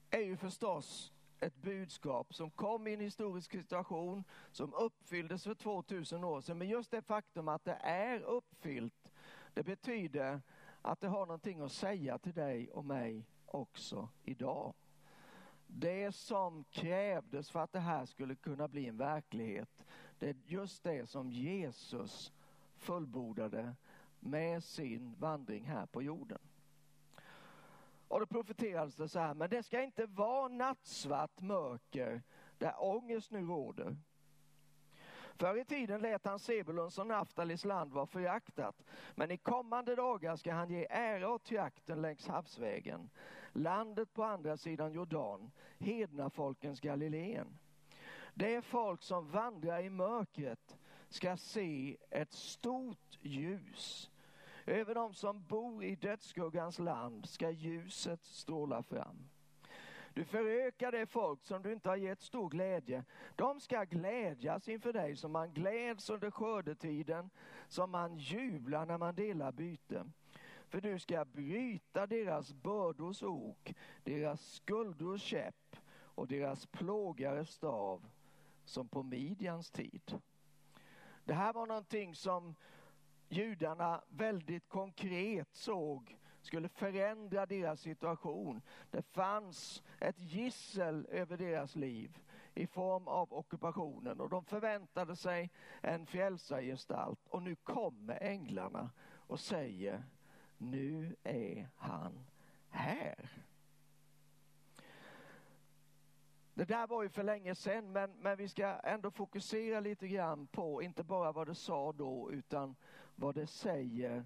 är 0.09 0.19
ju 0.21 0.37
förstås 0.37 1.13
ett 1.39 1.55
budskap 1.55 2.33
som 2.33 2.51
kom 2.51 2.87
i 2.87 2.93
en 2.93 2.99
historisk 2.99 3.51
situation 3.51 4.23
som 4.51 4.73
uppfylldes 4.73 5.43
för 5.43 5.55
2000 5.55 6.23
år 6.23 6.41
sedan. 6.41 6.57
Men 6.57 6.69
just 6.69 6.91
det 6.91 7.01
faktum 7.01 7.47
att 7.47 7.65
det 7.65 7.77
är 7.83 8.19
uppfyllt, 8.19 9.11
det 9.53 9.63
betyder 9.63 10.41
att 10.81 11.01
det 11.01 11.07
har 11.07 11.25
någonting 11.25 11.61
att 11.61 11.71
säga 11.71 12.17
till 12.17 12.33
dig 12.33 12.71
och 12.71 12.85
mig 12.85 13.25
också 13.45 14.09
idag. 14.23 14.73
Det 15.67 16.11
som 16.11 16.63
krävdes 16.63 17.51
för 17.51 17.59
att 17.59 17.71
det 17.71 17.79
här 17.79 18.05
skulle 18.05 18.35
kunna 18.35 18.67
bli 18.67 18.87
en 18.87 18.97
verklighet, 18.97 19.85
det 20.19 20.29
är 20.29 20.35
just 20.45 20.83
det 20.83 21.09
som 21.09 21.31
Jesus 21.31 22.33
fullbordade 22.75 23.75
med 24.19 24.63
sin 24.63 25.15
vandring 25.15 25.63
här 25.63 25.85
på 25.85 26.01
jorden. 26.01 26.39
Och 28.09 28.19
då 28.19 28.25
profeterades 28.25 28.95
det 28.95 29.09
så 29.09 29.19
här, 29.19 29.33
men 29.33 29.49
det 29.49 29.63
ska 29.63 29.83
inte 29.83 30.05
vara 30.05 30.47
nattsvart 30.47 31.41
mörker 31.41 32.21
där 32.57 32.83
ångest 32.83 33.31
nu 33.31 33.41
råder. 33.41 33.97
Förr 35.35 35.57
i 35.57 35.65
tiden 35.65 36.01
lät 36.01 36.25
han 36.25 36.39
Sebulons 36.39 36.99
och 36.99 37.07
Naftalis 37.07 37.65
land 37.65 37.91
vara 37.91 38.05
föraktat, 38.05 38.83
men 39.15 39.31
i 39.31 39.37
kommande 39.37 39.95
dagar 39.95 40.35
ska 40.35 40.53
han 40.53 40.69
ge 40.69 40.87
ära 40.89 41.29
åt 41.29 41.51
jakten 41.51 42.01
längs 42.01 42.27
havsvägen, 42.27 43.09
landet 43.51 44.13
på 44.13 44.23
andra 44.23 44.57
sidan 44.57 44.91
Jordan, 44.91 45.51
hednafolkens 45.79 46.79
Galileen. 46.79 47.57
Det 48.33 48.61
folk 48.61 49.03
som 49.03 49.31
vandrar 49.31 49.79
i 49.79 49.89
mörkret 49.89 50.77
ska 51.09 51.37
se 51.37 51.97
ett 52.09 52.33
stort 52.33 53.17
ljus. 53.21 54.11
Över 54.69 54.95
dem 54.95 55.13
som 55.13 55.43
bor 55.43 55.83
i 55.83 55.95
dödsskuggans 55.95 56.79
land 56.79 57.29
ska 57.29 57.49
ljuset 57.49 58.25
stråla 58.25 58.83
fram. 58.83 59.29
Du 60.13 60.25
förökar 60.25 60.91
det 60.91 61.05
folk 61.05 61.45
som 61.45 61.61
du 61.61 61.73
inte 61.73 61.89
har 61.89 61.95
gett 61.95 62.21
stor 62.21 62.49
glädje. 62.49 63.03
De 63.35 63.59
ska 63.59 63.83
glädjas 63.83 64.67
inför 64.67 64.93
dig 64.93 65.15
som 65.15 65.31
man 65.31 65.53
gläds 65.53 66.09
under 66.09 66.31
skördetiden, 66.31 67.29
som 67.67 67.91
man 67.91 68.17
jublar 68.17 68.85
när 68.85 68.97
man 68.97 69.15
delar 69.15 69.51
byte. 69.51 70.05
För 70.67 70.81
du 70.81 70.99
ska 70.99 71.25
bryta 71.25 72.07
deras 72.07 72.53
bördors 72.53 73.23
ok, 73.23 73.73
deras 74.03 74.51
skuldrors 74.51 75.21
käpp 75.21 75.75
och 75.97 76.27
deras 76.27 76.65
plågares 76.65 77.49
stav 77.49 78.05
som 78.65 78.87
på 78.87 79.03
Midjans 79.03 79.71
tid. 79.71 80.19
Det 81.23 81.33
här 81.33 81.53
var 81.53 81.65
någonting 81.65 82.15
som 82.15 82.55
judarna 83.29 84.01
väldigt 84.09 84.69
konkret 84.69 85.55
såg 85.55 86.17
skulle 86.41 86.69
förändra 86.69 87.45
deras 87.45 87.81
situation. 87.81 88.61
Det 88.91 89.01
fanns 89.01 89.83
ett 89.99 90.19
gissel 90.19 91.07
över 91.09 91.37
deras 91.37 91.75
liv 91.75 92.19
i 92.53 92.67
form 92.67 93.07
av 93.07 93.33
ockupationen 93.33 94.19
och 94.19 94.29
de 94.29 94.45
förväntade 94.45 95.15
sig 95.15 95.51
en 95.81 96.05
frälsargestalt 96.05 97.27
och 97.27 97.43
nu 97.43 97.55
kommer 97.55 98.23
änglarna 98.23 98.89
och 99.27 99.39
säger 99.39 100.03
nu 100.57 101.15
är 101.23 101.69
han 101.75 102.25
här. 102.69 103.29
Det 106.59 106.65
där 106.65 106.87
var 106.87 107.03
ju 107.03 107.09
för 107.09 107.23
länge 107.23 107.55
sedan 107.55 107.91
men, 107.91 108.11
men 108.11 108.37
vi 108.37 108.47
ska 108.47 108.65
ändå 108.67 109.11
fokusera 109.11 109.79
lite 109.79 110.07
grann 110.07 110.47
på 110.47 110.81
inte 110.81 111.03
bara 111.03 111.31
vad 111.31 111.47
det 111.47 111.55
sa 111.55 111.91
då 111.91 112.31
utan 112.31 112.75
vad 113.15 113.35
det 113.35 113.47
säger 113.47 114.25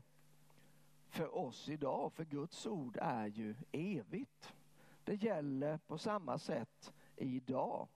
för 1.10 1.38
oss 1.38 1.70
idag. 1.70 2.14
För 2.14 2.26
Guds 2.26 2.66
ord 2.66 2.98
är 3.02 3.28
ju 3.28 3.56
evigt. 3.72 4.54
Det 5.04 5.16
gäller 5.16 5.78
på 5.78 5.98
samma 5.98 6.38
sätt 6.38 6.94
idag. 7.16 7.88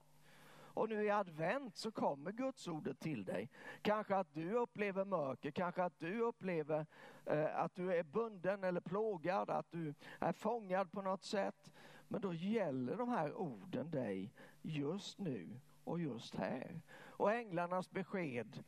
Och 0.50 0.88
nu 0.88 1.04
i 1.04 1.10
advent 1.10 1.76
så 1.76 1.90
kommer 1.90 2.32
Guds 2.32 2.68
ordet 2.68 3.00
till 3.00 3.24
dig. 3.24 3.50
Kanske 3.82 4.16
att 4.16 4.34
du 4.34 4.52
upplever 4.52 5.04
mörker, 5.04 5.50
kanske 5.50 5.84
att 5.84 5.98
du 5.98 6.20
upplever 6.20 6.86
eh, 7.24 7.56
att 7.56 7.74
du 7.74 7.94
är 7.94 8.02
bunden 8.02 8.64
eller 8.64 8.80
plågad, 8.80 9.50
att 9.50 9.70
du 9.70 9.94
är 10.18 10.32
fångad 10.32 10.92
på 10.92 11.02
något 11.02 11.24
sätt. 11.24 11.72
Men 12.08 12.20
då 12.20 12.34
gäller 12.34 12.96
de 12.96 13.08
här 13.08 13.34
orden 13.34 13.90
dig 13.90 14.32
just 14.62 15.18
nu 15.18 15.60
och 15.84 16.00
just 16.00 16.34
här. 16.34 16.80
Och 17.06 17.32
änglarnas 17.32 17.90
besked 17.90 18.64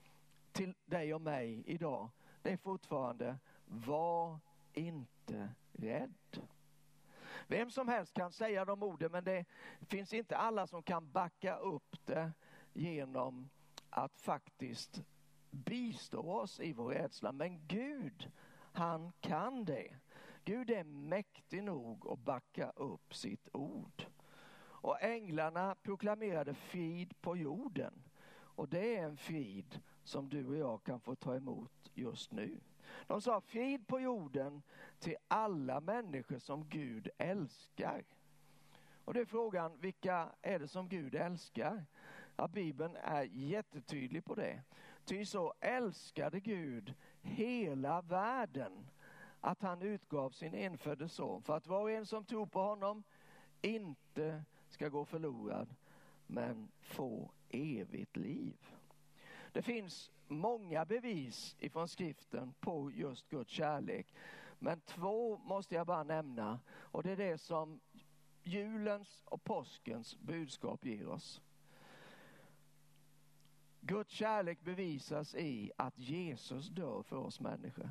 till 0.52 0.74
dig 0.84 1.14
och 1.14 1.20
mig 1.20 1.62
idag, 1.66 2.10
det 2.42 2.50
är 2.50 2.56
fortfarande 2.56 3.38
var 3.64 4.38
inte 4.72 5.48
rädd. 5.72 6.40
Vem 7.46 7.70
som 7.70 7.88
helst 7.88 8.14
kan 8.14 8.32
säga 8.32 8.64
de 8.64 8.82
orden 8.82 9.12
men 9.12 9.24
det 9.24 9.44
finns 9.80 10.12
inte 10.12 10.36
alla 10.36 10.66
som 10.66 10.82
kan 10.82 11.10
backa 11.10 11.56
upp 11.56 11.96
det 12.06 12.32
genom 12.72 13.50
att 13.90 14.20
faktiskt 14.20 15.02
bistå 15.50 16.32
oss 16.32 16.60
i 16.60 16.72
vår 16.72 16.92
rädsla. 16.92 17.32
Men 17.32 17.66
Gud, 17.66 18.30
han 18.72 19.12
kan 19.20 19.64
det. 19.64 19.96
Gud 20.44 20.70
är 20.70 20.84
mäktig 20.84 21.62
nog 21.62 22.08
att 22.08 22.18
backa 22.18 22.70
upp 22.70 23.14
sitt 23.14 23.48
ord. 23.52 24.06
Och 24.82 25.02
änglarna 25.02 25.74
proklamerade 25.82 26.54
frid 26.54 27.20
på 27.20 27.36
jorden. 27.36 28.02
Och 28.32 28.68
det 28.68 28.96
är 28.96 29.04
en 29.04 29.16
frid 29.16 29.80
som 30.04 30.28
du 30.28 30.46
och 30.46 30.56
jag 30.56 30.84
kan 30.84 31.00
få 31.00 31.14
ta 31.14 31.36
emot 31.36 31.90
just 31.94 32.32
nu. 32.32 32.60
De 33.06 33.20
sa 33.20 33.40
frid 33.40 33.86
på 33.86 34.00
jorden 34.00 34.62
till 34.98 35.16
alla 35.28 35.80
människor 35.80 36.38
som 36.38 36.68
Gud 36.68 37.08
älskar. 37.18 38.04
Och 39.04 39.14
det 39.14 39.20
är 39.20 39.24
frågan, 39.24 39.78
vilka 39.80 40.28
är 40.42 40.58
det 40.58 40.68
som 40.68 40.88
Gud 40.88 41.14
älskar? 41.14 41.84
Ja, 42.36 42.48
Bibeln 42.48 42.96
är 42.96 43.22
jättetydlig 43.22 44.24
på 44.24 44.34
det. 44.34 44.62
Ty 45.04 45.24
så 45.24 45.54
älskade 45.60 46.40
Gud 46.40 46.94
hela 47.22 48.02
världen 48.02 48.86
att 49.40 49.62
han 49.62 49.82
utgav 49.82 50.30
sin 50.30 50.54
enfödde 50.54 51.08
son 51.08 51.42
för 51.42 51.56
att 51.56 51.66
var 51.66 51.80
och 51.80 51.90
en 51.90 52.06
som 52.06 52.24
tror 52.24 52.46
på 52.46 52.60
honom 52.60 53.02
inte 53.62 54.44
ska 54.68 54.88
gå 54.88 55.04
förlorad 55.04 55.74
men 56.26 56.68
få 56.80 57.32
evigt 57.48 58.16
liv. 58.16 58.56
Det 59.52 59.62
finns 59.62 60.10
många 60.28 60.84
bevis 60.84 61.56
ifrån 61.58 61.88
skriften 61.88 62.54
på 62.60 62.90
just 62.92 63.28
Guds 63.28 63.50
kärlek. 63.50 64.14
Men 64.58 64.80
två 64.80 65.38
måste 65.38 65.74
jag 65.74 65.86
bara 65.86 66.04
nämna 66.04 66.60
och 66.70 67.02
det 67.02 67.10
är 67.10 67.16
det 67.16 67.38
som 67.38 67.80
julens 68.42 69.22
och 69.24 69.44
påskens 69.44 70.16
budskap 70.18 70.84
ger 70.84 71.08
oss. 71.08 71.42
Guds 73.80 74.10
kärlek 74.10 74.60
bevisas 74.60 75.34
i 75.34 75.72
att 75.76 75.98
Jesus 75.98 76.68
dör 76.68 77.02
för 77.02 77.16
oss 77.16 77.40
människor. 77.40 77.90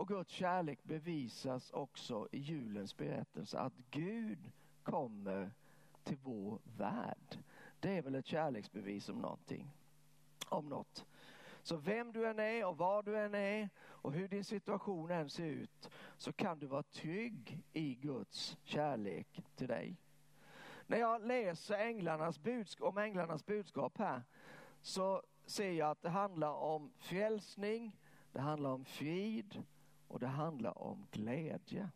Och 0.00 0.08
Guds 0.08 0.30
kärlek 0.30 0.84
bevisas 0.84 1.70
också 1.70 2.28
i 2.32 2.38
julens 2.38 2.96
berättelse 2.96 3.58
att 3.58 3.72
Gud 3.90 4.50
kommer 4.82 5.50
till 6.04 6.16
vår 6.22 6.58
värld. 6.76 7.38
Det 7.80 7.96
är 7.96 8.02
väl 8.02 8.14
ett 8.14 8.26
kärleksbevis 8.26 9.08
om 9.08 9.18
någonting. 9.18 9.70
Om 10.48 10.68
något. 10.68 11.06
Så 11.62 11.76
vem 11.76 12.12
du 12.12 12.26
än 12.26 12.38
är 12.38 12.66
och 12.66 12.76
var 12.76 13.02
du 13.02 13.18
än 13.18 13.34
är 13.34 13.68
och 13.80 14.12
hur 14.12 14.28
din 14.28 14.44
situation 14.44 15.10
än 15.10 15.30
ser 15.30 15.46
ut 15.46 15.90
så 16.16 16.32
kan 16.32 16.58
du 16.58 16.66
vara 16.66 16.82
trygg 16.82 17.62
i 17.72 17.94
Guds 17.94 18.56
kärlek 18.64 19.42
till 19.56 19.68
dig. 19.68 19.96
När 20.86 20.98
jag 20.98 21.26
läser 21.26 21.78
änglarnas 21.78 22.38
budskap, 22.38 22.88
om 22.88 22.98
änglarnas 22.98 23.46
budskap 23.46 23.98
här 23.98 24.22
så 24.82 25.22
ser 25.46 25.72
jag 25.72 25.90
att 25.90 26.02
det 26.02 26.10
handlar 26.10 26.52
om 26.52 26.92
frälsning, 26.98 27.98
det 28.32 28.40
handlar 28.40 28.70
om 28.70 28.84
frid 28.84 29.64
och 30.10 30.20
det 30.20 30.26
handlar 30.26 30.82
om 30.82 31.06
glädje. 31.10 31.90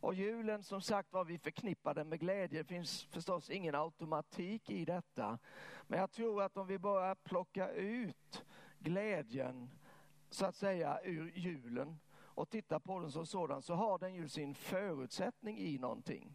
Och 0.00 0.14
julen 0.14 0.62
som 0.62 0.80
sagt 0.80 1.12
var 1.12 1.24
vi 1.24 1.38
förknippar 1.38 1.94
den 1.94 2.08
med 2.08 2.20
glädje. 2.20 2.58
Det 2.62 2.68
finns 2.68 3.04
förstås 3.04 3.50
ingen 3.50 3.74
automatik 3.74 4.70
i 4.70 4.84
detta. 4.84 5.38
Men 5.86 6.00
jag 6.00 6.10
tror 6.10 6.42
att 6.42 6.56
om 6.56 6.66
vi 6.66 6.78
bara 6.78 7.14
plockar 7.14 7.68
ut 7.68 8.44
glädjen 8.78 9.70
så 10.30 10.46
att 10.46 10.56
säga 10.56 11.00
ur 11.04 11.32
julen 11.34 11.98
och 12.16 12.50
tittar 12.50 12.78
på 12.78 13.00
den 13.00 13.10
som 13.10 13.26
sådan 13.26 13.62
så 13.62 13.74
har 13.74 13.98
den 13.98 14.14
ju 14.14 14.28
sin 14.28 14.54
förutsättning 14.54 15.58
i 15.58 15.78
någonting. 15.78 16.34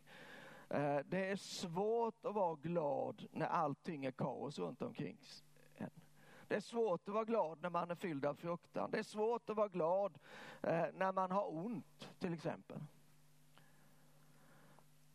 Eh, 0.69 0.99
det 1.05 1.25
är 1.29 1.35
svårt 1.35 2.25
att 2.25 2.35
vara 2.35 2.55
glad 2.55 3.27
när 3.31 3.45
allting 3.45 4.05
är 4.05 4.11
kaos 4.11 4.59
runt 4.59 4.81
omkring. 4.81 5.17
Det 6.53 6.57
är 6.57 6.61
svårt 6.61 7.07
att 7.07 7.13
vara 7.13 7.25
glad 7.25 7.61
när 7.61 7.69
man 7.69 7.91
är 7.91 7.95
fylld 7.95 8.25
av 8.25 8.35
fruktan. 8.35 8.91
Det 8.91 8.99
är 8.99 9.03
svårt 9.03 9.49
att 9.49 9.57
vara 9.57 9.67
glad 9.67 10.19
eh, 10.61 10.85
när 10.93 11.11
man 11.11 11.31
har 11.31 11.55
ont 11.55 12.09
till 12.19 12.33
exempel. 12.33 12.79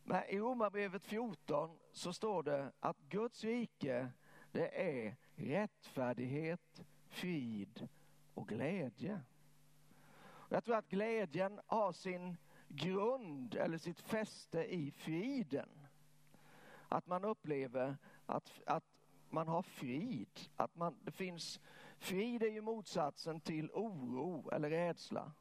Men 0.03 0.25
i 0.29 0.39
Romarbrevet 0.39 1.05
14 1.05 1.79
så 1.93 2.13
står 2.13 2.43
det 2.43 2.73
att 2.81 2.97
Guds 3.09 3.45
rike 3.45 4.09
det 4.53 4.81
är 5.05 5.17
rättfärdighet, 5.35 6.83
frid 7.09 7.89
och 8.35 8.49
glädje. 8.49 9.21
Jag 10.49 10.65
tror 10.65 10.77
att 10.77 10.89
glädjen 10.89 11.61
har 11.67 11.93
sin 11.93 12.37
grund 12.69 13.55
eller 13.55 13.79
sitt 13.79 14.01
fäste 14.01 14.75
i 14.75 14.91
friden. 14.91 15.87
Att 16.89 17.07
man 17.07 17.25
upplever 17.25 17.97
att, 18.27 18.53
att 18.67 18.88
man 19.31 19.49
har 19.49 19.63
frid. 19.63 20.41
Att 20.57 20.77
man, 20.77 20.97
det 21.05 21.11
finns, 21.11 21.61
frid 21.99 22.43
är 22.43 22.51
ju 22.51 22.61
motsatsen 22.61 23.41
till 23.41 23.71
oro 23.71 24.51
eller 24.51 24.71
rädsla. 24.71 25.33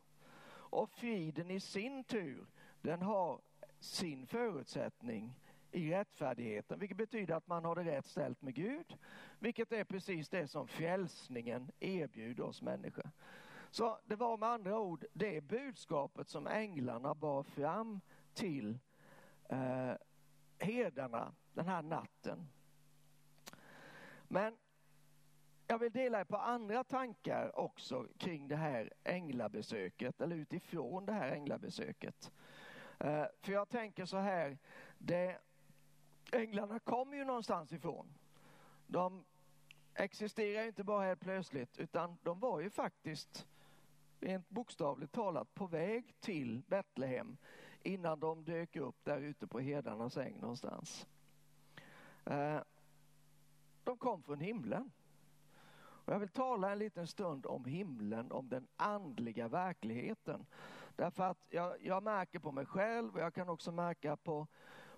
Och 0.49 0.89
friden 0.89 1.51
i 1.51 1.59
sin 1.59 2.03
tur, 2.03 2.47
den 2.81 3.01
har 3.01 3.41
sin 3.79 4.27
förutsättning 4.27 5.39
i 5.71 5.91
rättfärdigheten, 5.91 6.79
vilket 6.79 6.97
betyder 6.97 7.35
att 7.35 7.47
man 7.47 7.65
har 7.65 7.75
det 7.75 7.83
rätt 7.83 8.05
ställt 8.05 8.41
med 8.41 8.55
Gud, 8.55 8.97
vilket 9.39 9.71
är 9.71 9.83
precis 9.83 10.29
det 10.29 10.47
som 10.47 10.67
frälsningen 10.67 11.71
erbjuder 11.79 12.43
oss 12.43 12.61
människor. 12.61 13.11
Så 13.71 13.99
det 14.05 14.15
var 14.15 14.37
med 14.37 14.49
andra 14.49 14.79
ord 14.79 15.05
det 15.13 15.41
budskapet 15.41 16.29
som 16.29 16.47
änglarna 16.47 17.15
bar 17.15 17.43
fram 17.43 18.01
till 18.33 18.79
eh, 19.49 19.93
herdarna 20.59 21.33
den 21.53 21.67
här 21.67 21.81
natten. 21.81 22.47
Men 24.27 24.57
jag 25.67 25.79
vill 25.79 25.91
dela 25.91 26.25
på 26.25 26.37
andra 26.37 26.83
tankar 26.83 27.59
också 27.59 28.07
kring 28.17 28.47
det 28.47 28.55
här 28.55 28.93
änglabesöket, 29.03 30.21
eller 30.21 30.35
utifrån 30.35 31.05
det 31.05 31.13
här 31.13 31.31
änglabesöket. 31.31 32.31
Eh, 32.99 33.25
för 33.41 33.51
jag 33.53 33.69
tänker 33.69 34.05
så 34.05 34.17
här, 34.17 34.57
det, 34.97 35.37
änglarna 36.31 36.79
kommer 36.79 37.17
ju 37.17 37.25
någonstans 37.25 37.73
ifrån. 37.73 38.13
De 38.87 39.25
existerar 39.93 40.61
ju 40.61 40.67
inte 40.67 40.83
bara 40.83 41.05
helt 41.05 41.19
plötsligt, 41.19 41.79
utan 41.79 42.17
de 42.23 42.39
var 42.39 42.59
ju 42.59 42.69
faktiskt 42.69 43.47
rent 44.19 44.49
bokstavligt 44.49 45.13
talat 45.13 45.53
på 45.53 45.67
väg 45.67 46.15
till 46.19 46.61
Betlehem 46.67 47.37
innan 47.83 48.19
de 48.19 48.43
dök 48.43 48.75
upp 48.75 48.95
där 49.03 49.19
ute 49.19 49.47
på 49.47 49.59
herdarnas 49.59 50.17
äng 50.17 50.39
någonstans. 50.39 51.07
Eh, 52.25 52.59
de 53.87 53.97
kom 53.97 54.23
från 54.23 54.39
himlen. 54.39 54.91
Och 55.77 56.13
jag 56.13 56.19
vill 56.19 56.29
tala 56.29 56.71
en 56.71 56.79
liten 56.79 57.07
stund 57.07 57.45
om 57.45 57.65
himlen, 57.65 58.31
om 58.31 58.49
den 58.49 58.67
andliga 58.77 59.47
verkligheten. 59.47 60.45
Därför 60.95 61.23
att 61.23 61.37
jag, 61.49 61.75
jag 61.81 62.03
märker 62.03 62.39
på 62.39 62.51
mig 62.51 62.65
själv 62.65 63.15
och 63.15 63.21
jag 63.21 63.33
kan 63.33 63.49
också 63.49 63.71
märka 63.71 64.17
på, 64.17 64.47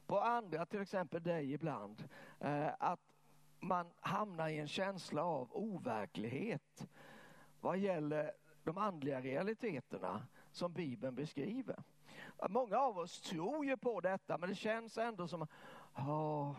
på 0.06 0.20
andra, 0.20 0.66
till 0.66 0.82
exempel 0.82 1.24
dig 1.24 1.54
ibland, 1.54 2.10
eh, 2.40 2.68
att 2.80 3.00
man 3.60 3.92
hamnar 4.00 4.50
i 4.50 4.60
en 4.60 4.68
känsla 4.68 5.24
av 5.24 5.50
overklighet 5.52 6.88
vad 7.62 7.78
gäller 7.78 8.32
de 8.64 8.78
andliga 8.78 9.22
realiteterna 9.22 10.28
som 10.52 10.74
Bibeln 10.74 11.16
beskriver. 11.16 11.84
Många 12.50 12.78
av 12.78 12.98
oss 12.98 13.22
tror 13.22 13.66
ju 13.66 13.78
på 13.78 14.02
detta 14.02 14.38
men 14.38 14.50
det 14.50 14.56
känns 14.56 14.98
ändå 14.98 15.28
som 15.28 15.48
oh, 15.96 16.56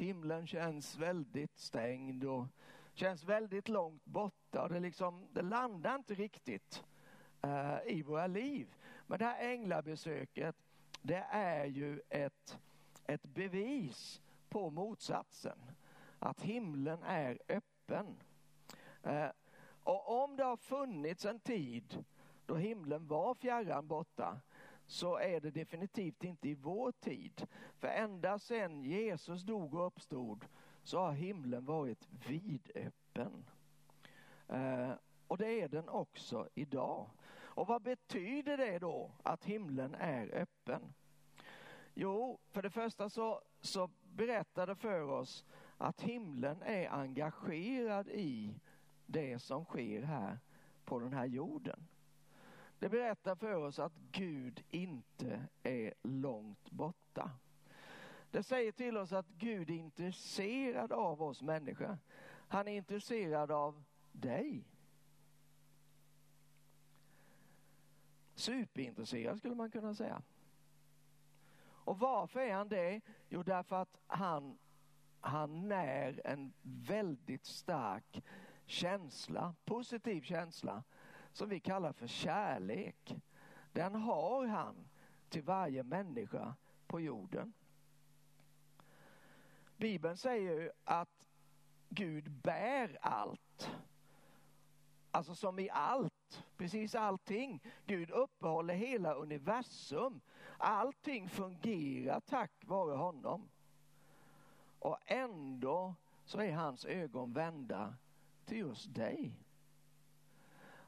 himlen 0.00 0.46
känns 0.46 0.96
väldigt 0.96 1.58
stängd 1.58 2.24
och 2.24 2.46
känns 2.94 3.24
väldigt 3.24 3.68
långt 3.68 4.04
borta. 4.04 4.68
Det, 4.68 4.80
liksom, 4.80 5.28
det 5.32 5.42
landar 5.42 5.94
inte 5.94 6.14
riktigt 6.14 6.84
uh, 7.46 7.78
i 7.86 8.02
våra 8.02 8.26
liv. 8.26 8.74
Men 9.06 9.18
det 9.18 9.24
här 9.24 9.38
änglabesöket 9.40 10.56
det 11.02 11.26
är 11.30 11.64
ju 11.64 12.00
ett, 12.08 12.58
ett 13.06 13.22
bevis 13.22 14.22
på 14.48 14.70
motsatsen. 14.70 15.58
Att 16.18 16.40
himlen 16.40 17.02
är 17.02 17.38
öppen. 17.48 18.16
Uh, 19.06 19.28
och 19.82 20.22
om 20.24 20.36
det 20.36 20.44
har 20.44 20.56
funnits 20.56 21.24
en 21.24 21.40
tid 21.40 22.04
då 22.46 22.56
himlen 22.56 23.06
var 23.06 23.34
fjärran 23.34 23.86
borta 23.86 24.40
så 24.90 25.16
är 25.16 25.40
det 25.40 25.50
definitivt 25.50 26.24
inte 26.24 26.48
i 26.48 26.54
vår 26.54 26.92
tid. 26.92 27.46
För 27.78 27.88
ända 27.88 28.38
sedan 28.38 28.82
Jesus 28.82 29.42
dog 29.42 29.74
och 29.74 29.86
uppstod 29.86 30.44
så 30.82 30.98
har 30.98 31.12
himlen 31.12 31.64
varit 31.64 32.08
vidöppen. 32.28 33.44
Eh, 34.48 34.92
och 35.26 35.38
det 35.38 35.60
är 35.60 35.68
den 35.68 35.88
också 35.88 36.48
idag. 36.54 37.10
Och 37.32 37.66
vad 37.66 37.82
betyder 37.82 38.56
det 38.56 38.78
då 38.78 39.10
att 39.22 39.44
himlen 39.44 39.94
är 39.94 40.34
öppen? 40.34 40.94
Jo, 41.94 42.38
för 42.48 42.62
det 42.62 42.70
första 42.70 43.10
så, 43.10 43.42
så 43.60 43.90
berättar 44.02 44.66
det 44.66 44.76
för 44.76 45.00
oss 45.00 45.44
att 45.76 46.00
himlen 46.00 46.62
är 46.62 46.88
engagerad 46.88 48.08
i 48.08 48.60
det 49.06 49.38
som 49.38 49.64
sker 49.64 50.02
här 50.02 50.38
på 50.84 50.98
den 50.98 51.12
här 51.12 51.26
jorden. 51.26 51.86
Det 52.80 52.88
berättar 52.88 53.34
för 53.34 53.54
oss 53.54 53.78
att 53.78 53.96
Gud 54.12 54.64
inte 54.70 55.46
är 55.62 55.94
långt 56.02 56.70
borta. 56.70 57.30
Det 58.30 58.42
säger 58.42 58.72
till 58.72 58.96
oss 58.96 59.12
att 59.12 59.28
Gud 59.28 59.70
är 59.70 59.74
intresserad 59.74 60.92
av 60.92 61.22
oss 61.22 61.42
människor. 61.42 61.98
Han 62.48 62.68
är 62.68 62.72
intresserad 62.72 63.50
av 63.50 63.82
dig. 64.12 64.64
Superintresserad 68.34 69.38
skulle 69.38 69.54
man 69.54 69.70
kunna 69.70 69.94
säga. 69.94 70.22
Och 71.62 71.98
varför 71.98 72.40
är 72.40 72.54
han 72.54 72.68
det? 72.68 73.00
Jo, 73.28 73.42
därför 73.42 73.76
att 73.76 73.96
han, 74.06 74.58
han 75.20 75.68
när 75.68 76.20
en 76.24 76.52
väldigt 76.62 77.46
stark 77.46 78.22
känsla, 78.66 79.54
positiv 79.64 80.22
känsla 80.22 80.82
som 81.32 81.48
vi 81.48 81.60
kallar 81.60 81.92
för 81.92 82.06
kärlek. 82.06 83.16
Den 83.72 83.94
har 83.94 84.46
han 84.46 84.88
till 85.28 85.42
varje 85.42 85.82
människa 85.82 86.54
på 86.86 87.00
jorden. 87.00 87.52
Bibeln 89.76 90.16
säger 90.16 90.52
ju 90.52 90.70
att 90.84 91.28
Gud 91.88 92.30
bär 92.30 92.98
allt. 93.02 93.70
Alltså 95.10 95.34
som 95.34 95.58
i 95.58 95.70
allt, 95.70 96.44
precis 96.56 96.94
allting. 96.94 97.62
Gud 97.86 98.10
uppehåller 98.10 98.74
hela 98.74 99.14
universum. 99.14 100.20
Allting 100.58 101.28
fungerar 101.28 102.20
tack 102.20 102.52
vare 102.60 102.96
honom. 102.96 103.48
Och 104.78 104.98
ändå 105.06 105.94
så 106.24 106.40
är 106.40 106.52
hans 106.52 106.84
ögon 106.84 107.32
vända 107.32 107.94
till 108.44 108.58
just 108.58 108.94
dig. 108.94 109.34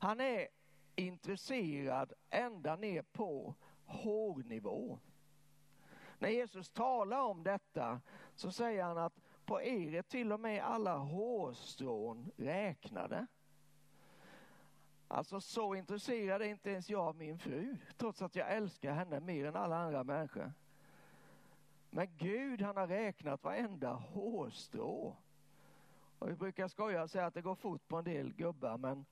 Han 0.02 0.20
är 0.20 0.48
intresserad 0.96 2.12
ända 2.30 2.76
ner 2.76 3.02
på 3.02 3.54
hårnivå. 3.84 4.98
När 6.18 6.28
Jesus 6.28 6.70
talar 6.70 7.20
om 7.20 7.42
detta 7.42 8.00
så 8.34 8.52
säger 8.52 8.84
han 8.84 8.98
att 8.98 9.20
på 9.44 9.62
er 9.62 9.94
är 9.94 10.02
till 10.02 10.32
och 10.32 10.40
med 10.40 10.64
alla 10.64 10.96
hårstrån 10.96 12.30
räknade. 12.36 13.26
Alltså 15.08 15.40
så 15.40 15.74
intresserad 15.74 16.42
är 16.42 16.46
inte 16.46 16.70
ens 16.70 16.90
jag 16.90 17.00
av 17.00 17.16
min 17.16 17.38
fru, 17.38 17.76
trots 17.96 18.22
att 18.22 18.36
jag 18.36 18.52
älskar 18.52 18.92
henne 18.92 19.20
mer 19.20 19.46
än 19.46 19.56
alla 19.56 19.76
andra 19.76 20.04
människor. 20.04 20.52
Men 21.90 22.16
Gud 22.16 22.62
han 22.62 22.76
har 22.76 22.86
räknat 22.86 23.44
varenda 23.44 23.92
hårstrå. 23.92 25.16
Och 26.18 26.30
vi 26.30 26.34
brukar 26.34 26.68
skoja 26.68 27.02
och 27.02 27.10
säga 27.10 27.26
att 27.26 27.34
det 27.34 27.42
går 27.42 27.54
fort 27.54 27.88
på 27.88 27.96
en 27.96 28.04
del 28.04 28.32
gubbar, 28.32 28.78
men, 28.78 29.04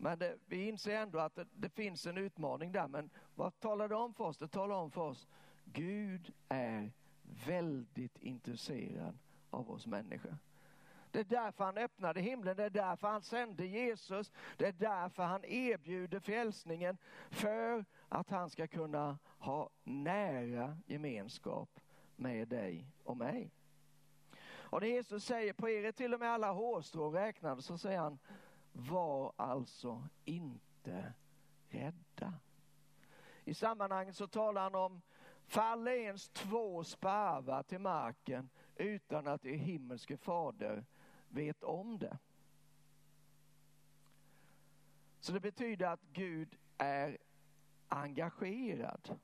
men 0.00 0.18
det, 0.18 0.38
vi 0.46 0.68
inser 0.68 0.96
ändå 0.96 1.18
att 1.18 1.34
det, 1.34 1.46
det, 1.52 1.68
finns 1.68 2.06
en 2.06 2.18
utmaning 2.18 2.72
där. 2.72 2.88
Men 2.88 3.10
vad 3.34 3.60
talar 3.60 3.88
det 3.88 3.94
om 3.94 4.14
för 4.14 4.24
oss? 4.24 4.38
Det 4.38 4.48
talar 4.48 4.74
om 4.74 4.90
för 4.90 5.00
oss, 5.00 5.28
Gud 5.64 6.32
är 6.48 6.92
väldigt 7.46 8.18
intresserad 8.18 9.18
av 9.50 9.70
oss 9.70 9.86
människor. 9.86 10.36
Det 11.10 11.20
är 11.20 11.24
därför 11.24 11.64
han 11.64 11.78
öppnade 11.78 12.20
himlen, 12.20 12.56
det 12.56 12.64
är 12.64 12.70
därför 12.70 13.08
han 13.08 13.22
sände 13.22 13.66
Jesus, 13.66 14.32
det 14.56 14.66
är 14.66 14.72
därför 14.72 15.22
han 15.22 15.44
erbjuder 15.44 16.20
frälsningen, 16.20 16.98
för 17.30 17.84
att 18.08 18.30
han 18.30 18.50
ska 18.50 18.66
kunna 18.66 19.18
ha 19.38 19.70
nära 19.84 20.78
gemenskap 20.86 21.80
med 22.16 22.48
dig 22.48 22.86
och 23.04 23.16
mig. 23.16 23.50
Och 24.70 24.80
när 24.80 24.88
Jesus 24.88 25.24
säger 25.24 25.52
på 25.52 25.68
er 25.68 25.84
är 25.84 25.92
till 25.92 26.14
och 26.14 26.20
med 26.20 26.30
alla 26.30 26.52
hårstrån 26.52 27.12
räknade 27.12 27.62
så 27.62 27.78
säger 27.78 27.98
han 27.98 28.18
var 28.72 29.32
alltså 29.36 30.08
inte 30.24 31.12
rädda. 31.68 32.34
I 33.44 33.54
sammanhanget 33.54 34.16
så 34.16 34.26
talar 34.26 34.62
han 34.62 34.74
om 34.74 35.02
faller 35.46 35.92
ens 35.92 36.28
två 36.28 36.84
sparvar 36.84 37.62
till 37.62 37.78
marken 37.78 38.50
utan 38.76 39.26
att 39.26 39.46
er 39.46 39.56
himmelske 39.56 40.16
fader 40.16 40.84
vet 41.28 41.62
om 41.62 41.98
det. 41.98 42.18
Så 45.20 45.32
det 45.32 45.40
betyder 45.40 45.86
att 45.86 46.02
Gud 46.12 46.56
är 46.78 47.18
engagerad. 47.88 49.18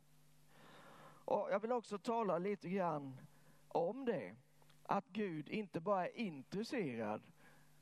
Och 1.25 1.49
Jag 1.51 1.61
vill 1.61 1.73
också 1.73 1.99
tala 1.99 2.39
lite 2.39 2.69
grann 2.69 3.21
om 3.69 4.05
det. 4.05 4.37
Att 4.83 5.09
Gud 5.09 5.49
inte 5.49 5.81
bara 5.81 6.09
är 6.09 6.17
intresserad 6.17 7.23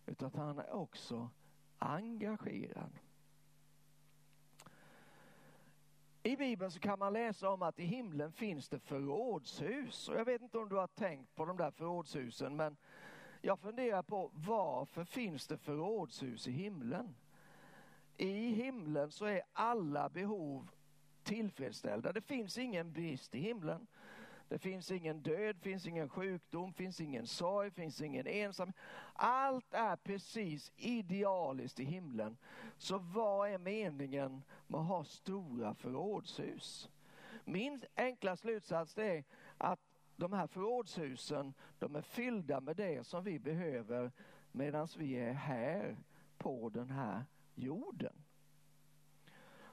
utan 0.07 0.29
att 0.29 0.35
han 0.35 0.59
är 0.59 0.73
också 0.73 1.31
engagerad. 1.83 2.99
I 6.23 6.37
Bibeln 6.37 6.71
så 6.71 6.81
kan 6.81 6.99
man 6.99 7.13
läsa 7.13 7.51
om 7.51 7.63
att 7.63 7.79
i 7.79 7.85
himlen 7.85 8.33
finns 8.33 8.69
det 8.69 8.79
förrådshus. 8.79 10.09
Och 10.09 10.17
jag 10.17 10.25
vet 10.25 10.43
inte 10.43 10.59
om 10.59 10.69
du 10.69 10.77
har 10.77 10.87
tänkt 10.87 11.35
på 11.35 11.45
de 11.45 11.57
där 11.57 11.71
förrådshusen 11.71 12.57
men 12.57 12.77
jag 13.41 13.59
funderar 13.59 14.03
på 14.03 14.31
varför 14.35 15.05
finns 15.05 15.47
det 15.47 15.59
förrådshus 15.59 16.49
i 16.49 16.51
himlen? 16.51 17.15
I 18.17 18.49
himlen 18.49 19.11
så 19.11 19.25
är 19.25 19.43
alla 19.53 20.09
behov 20.09 20.71
tillfredsställda. 21.23 22.13
Det 22.13 22.21
finns 22.21 22.59
ingen 22.59 22.93
brist 22.93 23.35
i 23.35 23.41
himlen. 23.41 23.87
Det 24.53 24.59
finns 24.59 24.91
ingen 24.91 25.23
död, 25.23 25.57
finns 25.61 25.87
ingen 25.87 26.09
sjukdom, 26.09 26.73
finns 26.73 27.01
ingen 27.01 27.27
sorg, 27.27 27.71
finns 27.71 28.01
ingen 28.01 28.27
ensamhet. 28.27 28.77
Allt 29.13 29.75
är 29.75 29.97
precis 29.97 30.73
idealiskt 30.77 31.81
i 31.81 31.85
himlen. 31.85 32.37
Så 32.77 32.99
vad 32.99 33.49
är 33.51 33.59
meningen 33.59 34.43
med 34.67 34.81
att 34.81 34.87
ha 34.87 35.05
stora 35.05 35.75
förrådshus? 35.75 36.91
Min 37.45 37.83
enkla 37.97 38.37
slutsats 38.37 38.99
är 38.99 39.25
att 39.59 39.81
de 40.17 40.33
här 40.33 40.47
förrådshusen, 40.47 41.55
de 41.79 41.97
är 41.97 42.03
fyllda 42.03 42.61
med 42.61 42.77
det 42.77 43.07
som 43.07 43.25
vi 43.25 43.39
behöver 43.39 44.13
medan 44.51 44.89
vi 44.97 45.15
är 45.15 45.33
här 45.33 45.97
på 46.39 46.69
den 46.69 46.91
här 46.91 47.25
jorden. 47.55 48.25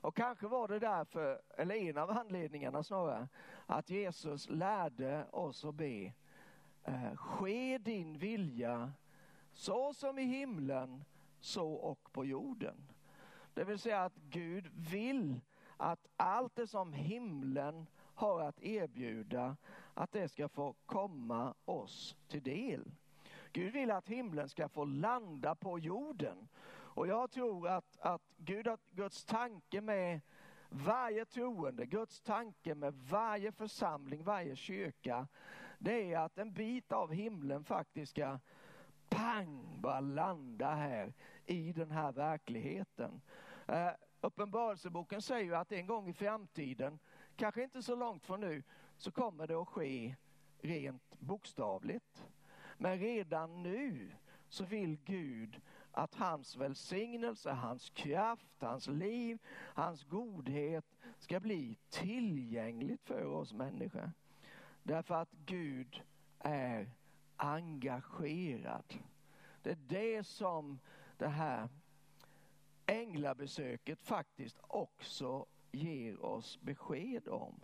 Och 0.02 0.16
kanske 0.16 0.48
var 0.48 0.68
det 0.68 0.80
därför, 0.80 1.42
eller 1.58 1.76
en 1.76 1.98
av 1.98 2.12
anledningarna 2.12 2.84
snarare, 2.84 3.28
att 3.66 3.90
Jesus 3.90 4.50
lärde 4.50 5.26
oss 5.32 5.66
att 5.66 5.76
be. 5.76 6.14
Eh, 6.84 7.16
ske 7.16 7.78
din 7.78 8.18
vilja 8.18 8.92
så 9.54 9.94
som 9.94 10.20
i 10.20 10.24
himlen, 10.24 11.04
så 11.40 11.74
och 11.74 12.14
på 12.14 12.26
jorden. 12.26 12.92
Det 13.54 13.64
vill 13.64 13.80
säga 13.80 14.04
att 14.04 14.16
Gud 14.16 14.68
vill 14.68 15.42
att 15.78 16.08
allt 16.18 16.56
det 16.56 16.68
som 16.68 16.94
himlen 16.94 17.88
har 17.96 18.42
att 18.42 18.64
erbjuda, 18.64 19.58
att 19.94 20.12
det 20.12 20.30
ska 20.30 20.50
få 20.50 20.76
komma 20.86 21.54
oss 21.66 22.16
till 22.28 22.44
del. 22.44 22.92
Gud 23.52 23.74
vill 23.74 23.92
att 23.92 24.10
himlen 24.10 24.50
ska 24.50 24.70
få 24.70 24.86
landa 24.86 25.56
på 25.56 25.80
jorden. 25.80 26.48
Och 27.00 27.08
jag 27.08 27.32
tror 27.32 27.68
att, 27.68 27.98
att 28.00 28.22
Gud 28.38 28.68
har 28.68 28.80
Guds 28.92 29.26
tanke 29.26 29.82
med 29.82 30.22
varje 30.70 31.26
troende, 31.26 31.86
Guds 31.86 32.22
tanke 32.22 32.76
med 32.76 32.94
varje 32.94 33.52
församling, 33.52 34.24
varje 34.24 34.56
kyrka, 34.56 35.28
det 35.78 36.14
är 36.14 36.20
att 36.20 36.38
en 36.38 36.54
bit 36.54 36.92
av 36.92 37.12
himlen 37.12 37.64
faktiskt 37.64 38.12
ska 38.12 38.40
pang, 39.10 39.82
bara 39.82 40.00
landa 40.00 40.76
här 40.76 41.14
i 41.46 41.74
den 41.74 41.92
här 41.92 42.12
verkligheten. 42.12 43.22
Eh, 43.68 43.92
Uppenbarelseboken 44.22 45.22
säger 45.22 45.46
ju 45.46 45.56
att 45.56 45.72
en 45.72 45.88
gång 45.88 46.10
i 46.10 46.14
framtiden, 46.14 47.00
kanske 47.36 47.64
inte 47.64 47.84
så 47.84 47.96
långt 47.96 48.26
från 48.26 48.40
nu, 48.42 48.64
så 48.98 49.12
kommer 49.12 49.48
det 49.48 49.56
att 49.56 49.68
ske 49.68 50.16
rent 50.62 51.20
bokstavligt. 51.20 52.28
Men 52.78 53.00
redan 53.00 53.64
nu 53.64 54.12
så 54.50 54.66
vill 54.66 54.98
Gud 55.06 55.62
att 56.00 56.16
hans 56.16 56.56
välsignelse, 56.56 57.52
hans 57.52 57.90
kraft, 57.90 58.62
hans 58.62 58.88
liv, 58.88 59.40
hans 59.74 60.04
godhet 60.04 60.86
ska 61.18 61.40
bli 61.40 61.78
tillgängligt 61.90 63.04
för 63.04 63.26
oss 63.26 63.54
människor. 63.54 64.12
Därför 64.84 65.16
att 65.16 65.32
Gud 65.46 66.02
är 66.40 66.92
engagerad. 67.36 68.94
Det 69.62 69.72
är 69.72 69.78
det 69.88 70.24
som 70.24 70.80
det 71.18 71.28
här 71.28 71.70
änglabesöket 72.86 74.02
faktiskt 74.02 74.60
också 74.62 75.46
ger 75.72 76.26
oss 76.26 76.62
besked 76.62 77.28
om. 77.28 77.60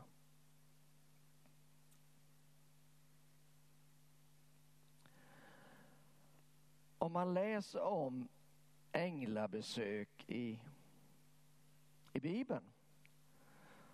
Om 7.06 7.12
man 7.12 7.34
läser 7.34 7.82
om 7.82 8.28
änglabesök 8.92 10.26
i, 10.28 10.60
i 12.14 12.20
Bibeln 12.20 12.64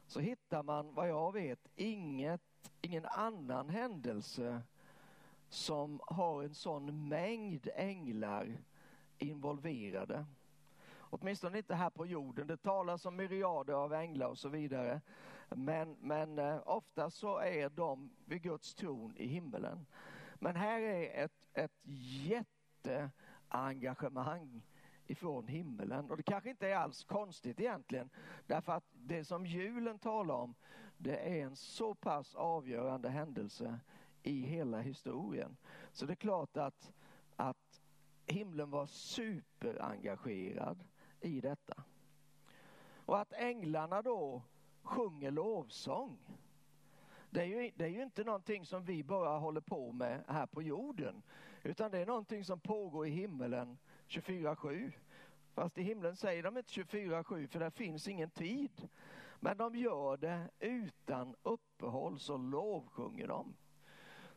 så 0.08 0.20
hittar 0.20 0.64
man 0.64 0.94
vad 0.94 1.10
jag 1.10 1.34
vet 1.34 1.60
inget, 1.76 2.42
ingen 2.82 3.06
annan 3.06 3.70
händelse 3.70 4.62
som 5.50 6.00
har 6.04 6.44
en 6.44 6.54
sån 6.54 7.08
mängd 7.08 7.70
änglar 7.76 8.58
involverade. 9.18 10.26
Åtminstone 10.98 11.58
inte 11.58 11.76
här 11.76 11.90
på 11.90 12.06
jorden. 12.06 12.48
Det 12.48 12.58
talas 12.58 13.06
om 13.06 13.16
myriader 13.16 13.74
av 13.74 13.94
änglar 13.94 14.28
och 14.28 14.38
så 14.38 14.50
vidare. 14.50 15.02
Men, 15.50 15.98
men 16.00 16.40
eh, 16.40 16.62
ofta 16.66 17.10
så 17.10 17.38
är 17.38 17.70
de 17.70 18.12
vid 18.26 18.42
Guds 18.42 18.74
tron 18.74 19.18
i 19.18 19.28
himmelen. 19.28 19.86
Men 20.36 20.56
här 20.56 20.82
är 20.82 21.24
ett, 21.26 21.48
ett 21.54 21.80
jätte 22.28 22.61
Eh, 22.88 23.08
engagemang 23.48 24.64
ifrån 25.06 25.48
himlen. 25.48 26.12
Och 26.12 26.18
det 26.18 26.24
kanske 26.24 26.50
inte 26.50 26.68
är 26.68 26.76
alls 26.76 27.04
konstigt 27.04 27.60
egentligen. 27.60 28.10
Därför 28.48 28.74
att 28.74 28.86
det 28.94 29.26
som 29.26 29.46
julen 29.46 30.00
talar 30.00 30.36
om, 30.36 30.56
det 30.98 31.16
är 31.16 31.46
en 31.46 31.56
så 31.56 31.96
pass 31.96 32.36
avgörande 32.36 33.10
händelse 33.10 33.80
i 34.24 34.42
hela 34.42 34.80
historien. 34.80 35.58
Så 35.92 36.06
det 36.06 36.14
är 36.14 36.16
klart 36.16 36.58
att, 36.58 36.94
att 37.36 37.82
himlen 38.26 38.70
var 38.70 38.86
superengagerad 38.86 40.84
i 41.22 41.42
detta. 41.42 41.84
Och 43.06 43.20
att 43.20 43.34
änglarna 43.34 44.02
då 44.02 44.42
sjunger 44.84 45.32
lovsång. 45.32 46.18
det 47.30 47.42
är, 47.42 47.46
ju, 47.46 47.72
det 47.76 47.84
är 47.84 47.90
ju 47.90 48.04
inte 48.04 48.24
någonting 48.24 48.66
som 48.66 48.84
vi 48.84 49.04
bara 49.04 49.38
håller 49.38 49.62
på 49.62 49.92
med 49.92 50.24
här 50.28 50.46
på 50.46 50.62
jorden, 50.62 51.24
utan 51.64 51.92
det 51.92 52.00
är 52.00 52.06
någonting 52.06 52.46
som 52.46 52.60
pågår 52.60 53.08
i 53.08 53.10
himmelen 53.10 53.78
24-7. 54.08 54.92
Fast 55.54 55.78
i 55.78 55.84
himlen 55.84 56.16
säger 56.16 56.44
de 56.44 56.58
inte 56.58 56.72
24-7 56.72 57.48
för 57.48 57.60
det 57.60 57.72
finns 57.72 58.08
ingen 58.08 58.30
tid. 58.30 58.90
Men 59.40 59.58
de 59.58 59.76
gör 59.76 60.18
det 60.18 60.50
utan 60.60 61.36
uppehåll 61.44 62.20
så 62.20 62.38
lovsjunger 62.38 63.28
de. 63.28 63.56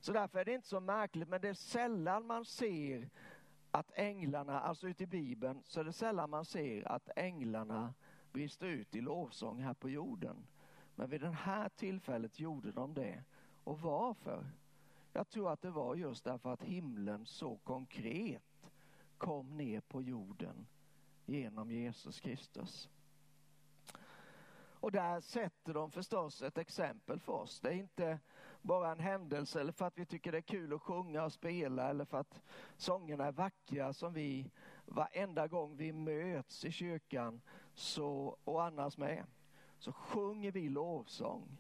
Så 0.01 0.13
därför 0.13 0.39
är 0.39 0.45
det 0.45 0.55
inte 0.55 0.69
så 0.69 0.81
märkligt, 0.81 1.29
men 1.29 1.41
det 1.41 1.49
är 1.49 1.55
sällan 1.55 2.27
man 2.27 2.45
ser 2.45 3.11
att 3.71 3.93
änglarna, 3.95 4.61
alltså 4.61 4.89
ute 4.89 5.03
i 5.05 5.07
Bibeln, 5.07 5.63
så 5.65 5.81
är 5.81 5.85
det 5.85 5.93
sällan 5.93 6.31
man 6.31 6.45
ser 6.45 6.89
att 6.89 7.11
änglarna 7.17 7.95
brister 8.33 8.67
ut 8.67 8.95
i 8.95 9.01
lovsång 9.01 9.61
här 9.61 9.75
på 9.75 9.91
jorden. 9.91 10.47
Men 10.95 11.11
vid 11.11 11.21
det 11.21 11.31
här 11.31 11.69
tillfället 11.69 12.41
gjorde 12.41 12.73
de 12.73 12.95
det. 12.95 13.25
Och 13.65 13.81
varför? 13.81 14.47
Jag 15.17 15.29
tror 15.29 15.53
att 15.53 15.63
det 15.63 15.71
var 15.71 15.95
just 15.95 16.25
därför 16.25 16.53
att 16.53 16.63
himlen 16.63 17.27
så 17.27 17.57
konkret 17.57 18.71
kom 19.19 19.57
ner 19.57 19.81
på 19.81 20.03
jorden 20.03 20.67
genom 21.27 21.71
Jesus 21.71 22.21
Kristus. 22.21 22.91
Och 24.85 24.93
där 24.93 25.21
sätter 25.21 25.75
de 25.75 25.91
förstås 25.91 26.43
ett 26.43 26.59
exempel 26.59 27.21
för 27.21 27.33
oss. 27.33 27.61
Det 27.61 27.69
är 27.69 27.73
inte 27.73 28.19
bara 28.63 28.93
en 28.93 29.01
händelse 29.01 29.61
eller 29.61 29.73
för 29.73 29.87
att 29.87 29.99
vi 29.99 30.07
tycker 30.07 30.33
det 30.33 30.39
är 30.39 30.43
kul 30.43 30.73
att 30.73 30.83
sjunga 30.83 31.25
och 31.25 31.33
spela 31.33 31.91
eller 31.91 32.05
för 32.05 32.19
att 32.19 32.43
sångerna 32.77 33.25
är 33.25 33.33
vackra 33.33 33.93
som 33.93 34.13
vi 34.13 34.51
varenda 34.85 35.49
gång 35.49 35.77
vi 35.77 35.93
möts 35.93 36.65
i 36.65 36.73
kyrkan 36.73 37.41
så, 37.75 38.39
och 38.45 38.65
annars 38.65 38.99
med 38.99 39.27
så 39.79 39.93
sjunger 39.93 40.53
vi 40.53 40.69
lovsång. 40.69 41.59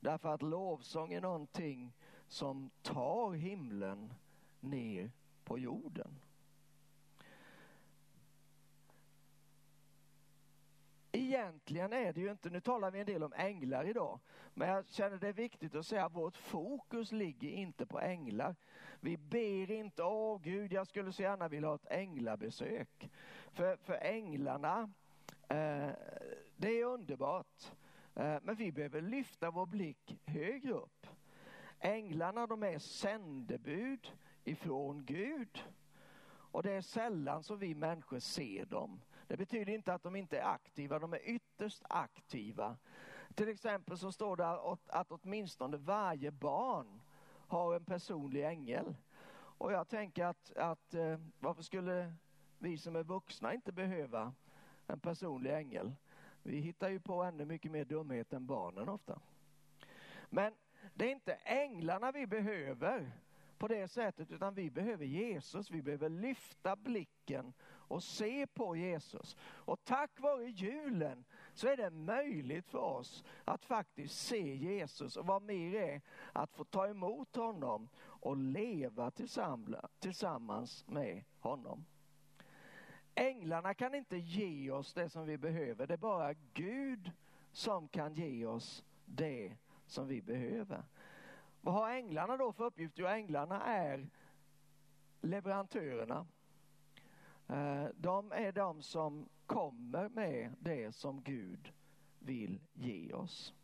Därför 0.00 0.28
att 0.28 0.42
lovsång 0.42 1.12
är 1.12 1.20
någonting 1.20 1.92
som 2.28 2.70
tar 2.82 3.32
himlen 3.32 4.14
ner 4.60 5.10
på 5.44 5.58
jorden. 5.58 6.20
Egentligen 11.12 11.92
är 11.92 12.12
det 12.12 12.20
ju 12.20 12.30
inte, 12.30 12.50
nu 12.50 12.60
talar 12.60 12.90
vi 12.90 13.00
en 13.00 13.06
del 13.06 13.22
om 13.22 13.32
änglar 13.32 13.84
idag, 13.84 14.20
men 14.54 14.68
jag 14.68 14.88
känner 14.88 15.18
det 15.18 15.28
är 15.28 15.32
viktigt 15.32 15.74
att 15.74 15.86
säga 15.86 16.04
att 16.04 16.14
vårt 16.14 16.36
fokus 16.36 17.12
ligger 17.12 17.48
inte 17.48 17.86
på 17.86 18.00
änglar. 18.00 18.56
Vi 19.00 19.16
ber 19.16 19.70
inte, 19.70 20.02
åh 20.02 20.40
Gud, 20.40 20.72
jag 20.72 20.86
skulle 20.86 21.12
så 21.12 21.22
gärna 21.22 21.48
vilja 21.48 21.68
ha 21.68 21.74
ett 21.74 21.86
änglabesök. 21.90 23.10
För, 23.52 23.76
för 23.76 23.94
änglarna, 23.94 24.90
eh, 25.48 25.90
det 26.56 26.80
är 26.80 26.84
underbart. 26.84 27.72
Eh, 28.14 28.38
men 28.42 28.54
vi 28.54 28.72
behöver 28.72 29.00
lyfta 29.00 29.50
vår 29.50 29.66
blick 29.66 30.18
högre 30.26 30.72
upp. 30.72 30.97
Änglarna 31.80 32.46
de 32.46 32.62
är 32.62 32.78
sändebud 32.78 34.12
ifrån 34.44 35.04
Gud. 35.04 35.64
Och 36.50 36.62
det 36.62 36.72
är 36.72 36.80
sällan 36.80 37.42
som 37.42 37.58
vi 37.58 37.74
människor 37.74 38.18
ser 38.18 38.64
dem. 38.66 39.00
Det 39.26 39.36
betyder 39.36 39.72
inte 39.72 39.94
att 39.94 40.02
de 40.02 40.16
inte 40.16 40.38
är 40.38 40.44
aktiva, 40.44 40.98
de 40.98 41.12
är 41.12 41.28
ytterst 41.28 41.82
aktiva. 41.88 42.76
Till 43.34 43.48
exempel 43.48 43.98
så 43.98 44.12
står 44.12 44.36
det 44.36 44.48
att 44.86 45.12
åtminstone 45.12 45.76
varje 45.76 46.30
barn 46.30 47.00
har 47.48 47.74
en 47.74 47.84
personlig 47.84 48.44
ängel. 48.46 48.96
Och 49.34 49.72
jag 49.72 49.88
tänker 49.88 50.24
att, 50.24 50.52
att 50.56 50.94
eh, 50.94 51.18
varför 51.38 51.62
skulle 51.62 52.14
vi 52.58 52.78
som 52.78 52.96
är 52.96 53.02
vuxna 53.02 53.54
inte 53.54 53.72
behöva 53.72 54.34
en 54.86 55.00
personlig 55.00 55.54
ängel? 55.54 55.94
Vi 56.42 56.60
hittar 56.60 56.88
ju 56.88 57.00
på 57.00 57.22
ännu 57.22 57.44
mycket 57.44 57.70
mer 57.70 57.84
dumhet 57.84 58.32
än 58.32 58.46
barnen 58.46 58.88
ofta. 58.88 59.20
Men 60.30 60.52
det 60.94 61.04
är 61.04 61.10
inte 61.10 61.34
änglarna 61.34 62.12
vi 62.12 62.26
behöver 62.26 63.12
på 63.58 63.68
det 63.68 63.88
sättet, 63.88 64.32
utan 64.32 64.54
vi 64.54 64.70
behöver 64.70 65.04
Jesus. 65.04 65.70
Vi 65.70 65.82
behöver 65.82 66.08
lyfta 66.08 66.76
blicken 66.76 67.52
och 67.64 68.02
se 68.02 68.46
på 68.46 68.76
Jesus. 68.76 69.36
Och 69.40 69.84
tack 69.84 70.20
vare 70.20 70.44
julen 70.44 71.24
så 71.54 71.68
är 71.68 71.76
det 71.76 71.90
möjligt 71.90 72.68
för 72.68 72.78
oss 72.78 73.24
att 73.44 73.64
faktiskt 73.64 74.26
se 74.26 74.54
Jesus 74.56 75.16
och 75.16 75.26
vad 75.26 75.42
mer 75.42 75.74
är 75.74 76.00
att 76.32 76.52
få 76.52 76.64
ta 76.64 76.88
emot 76.88 77.36
honom 77.36 77.88
och 77.98 78.36
leva 78.36 79.10
tillsammans 80.00 80.84
med 80.86 81.24
honom. 81.40 81.84
Änglarna 83.14 83.74
kan 83.74 83.94
inte 83.94 84.16
ge 84.16 84.70
oss 84.70 84.94
det 84.94 85.08
som 85.08 85.26
vi 85.26 85.38
behöver. 85.38 85.86
Det 85.86 85.94
är 85.94 85.98
bara 85.98 86.34
Gud 86.54 87.12
som 87.52 87.88
kan 87.88 88.14
ge 88.14 88.46
oss 88.46 88.84
det 89.04 89.56
som 89.90 90.06
vi 90.06 90.22
behöver. 90.22 90.84
Vad 91.60 91.74
har 91.74 91.90
änglarna 91.90 92.36
då 92.36 92.52
för 92.52 92.64
uppgift? 92.64 92.98
Jo, 92.98 93.06
änglarna 93.06 93.62
är 93.64 94.08
leverantörerna. 95.20 96.26
Eh, 97.48 97.86
de 97.94 98.32
är 98.32 98.52
de 98.52 98.82
som 98.82 99.28
kommer 99.46 100.08
med 100.08 100.54
det 100.60 100.92
som 100.92 101.22
Gud 101.22 101.72
vill 102.18 102.60
ge 102.72 103.12
oss. 103.12 103.54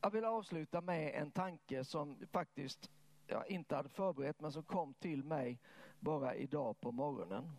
Jag 0.00 0.10
vill 0.10 0.24
avsluta 0.24 0.80
med 0.80 1.14
en 1.14 1.30
tanke 1.30 1.84
som 1.84 2.26
faktiskt 2.26 2.90
jag 3.26 3.50
inte 3.50 3.76
hade 3.76 3.88
förberett 3.88 4.40
men 4.40 4.52
som 4.52 4.62
kom 4.62 4.94
till 4.94 5.24
mig 5.24 5.60
bara 6.00 6.34
idag 6.34 6.80
på 6.80 6.92
morgonen. 6.92 7.52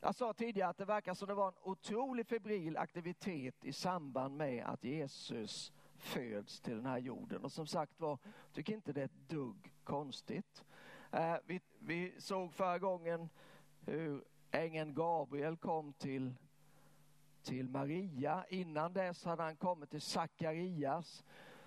Jag 0.00 0.14
sa 0.14 0.32
tidigare 0.32 0.70
att 0.70 0.78
det 0.78 0.84
verkar 0.84 1.14
som 1.14 1.28
det 1.28 1.34
var 1.34 1.48
en 1.48 1.54
otrolig 1.62 2.26
febril 2.26 2.76
aktivitet 2.76 3.64
i 3.64 3.72
samband 3.72 4.36
med 4.36 4.64
att 4.66 4.84
Jesus 4.84 5.72
föds 5.96 6.60
till 6.60 6.76
den 6.76 6.86
här 6.86 6.98
jorden. 6.98 7.44
Och 7.44 7.52
som 7.52 7.66
sagt 7.66 8.00
var, 8.00 8.18
tycker 8.52 8.72
inte 8.74 8.92
det 8.92 9.00
är 9.00 9.04
ett 9.04 9.28
dugg 9.28 9.72
konstigt. 9.84 10.64
Eh, 11.10 11.36
vi, 11.44 11.60
vi 11.78 12.14
såg 12.18 12.52
förra 12.52 12.78
gången 12.78 13.28
hur 13.80 14.24
ängeln 14.50 14.94
Gabriel 14.94 15.56
kom 15.56 15.92
till, 15.92 16.34
till 17.42 17.68
Maria. 17.68 18.44
Innan 18.48 18.92
dess 18.92 19.24
hade 19.24 19.42
han 19.42 19.56
kommit 19.56 19.90
till 19.90 20.00
Sakarias 20.00 21.24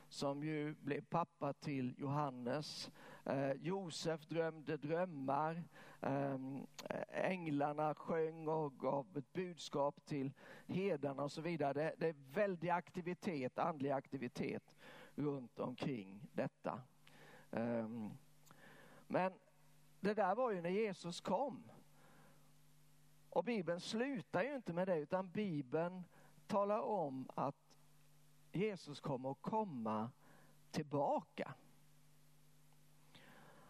som 0.09 0.43
ju 0.43 0.73
blev 0.73 1.01
pappa 1.01 1.53
till 1.53 1.93
Johannes. 1.97 2.91
Eh, 3.25 3.51
Josef 3.51 4.27
drömde 4.27 4.77
drömmar. 4.77 5.63
Ehm, 6.01 6.67
eh, 6.89 7.31
änglarna 7.31 7.95
sjöng 7.95 8.47
och 8.47 8.79
gav 8.79 9.17
ett 9.17 9.33
budskap 9.33 10.05
till 10.05 10.33
herdarna 10.67 11.23
och 11.23 11.31
så 11.31 11.41
vidare. 11.41 11.73
Det, 11.73 11.93
det 11.97 12.07
är 12.07 12.15
väldig 12.33 12.69
aktivitet, 12.69 13.59
andlig 13.59 13.91
aktivitet 13.91 14.75
runt 15.15 15.59
omkring 15.59 16.27
detta. 16.33 16.81
Ehm, 17.51 18.09
men 19.07 19.33
det 19.99 20.13
där 20.13 20.35
var 20.35 20.51
ju 20.51 20.61
när 20.61 20.69
Jesus 20.69 21.21
kom. 21.21 21.71
Och 23.29 23.43
Bibeln 23.43 23.79
slutar 23.79 24.43
ju 24.43 24.55
inte 24.55 24.73
med 24.73 24.87
det 24.87 24.97
utan 24.97 25.31
Bibeln 25.31 26.03
talar 26.47 26.79
om 26.79 27.29
att 27.35 27.55
Jesus 28.51 28.99
kommer 28.99 29.31
att 29.31 29.41
komma 29.41 30.11
tillbaka. 30.71 31.53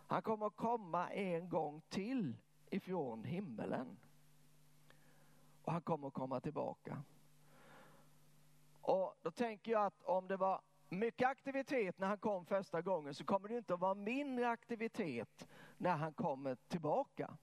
Han 0.10 0.22
kommer 0.22 0.45
att 0.48 0.56
komma 0.56 1.10
en 1.10 1.50
gång 1.50 1.82
till 1.89 2.36
ifrån 2.69 3.24
himmelen. 3.24 3.98
Och 5.62 5.72
han 5.72 5.82
kommer 5.82 6.08
att 6.08 6.13
komma 6.13 6.39
tillbaka. 6.39 7.04
Och 8.82 9.15
då 9.22 9.32
tänker 9.32 9.72
jag 9.72 9.86
att 9.86 10.04
om 10.04 10.28
det 10.28 10.38
var 10.38 10.62
mycket 10.89 11.28
aktivitet 11.28 12.00
när 12.00 12.08
han 12.08 12.17
kom 12.17 12.45
första 12.45 12.82
gången 12.82 13.13
så 13.13 13.26
kommer 13.26 13.50
det 13.50 13.58
inte 13.58 13.74
att 13.74 13.80
vara 13.80 13.93
mindre 13.93 14.50
aktivitet 14.50 15.48
när 15.78 15.95
han 15.95 16.13
kommer 16.13 16.56
tillbaka. 16.56 17.38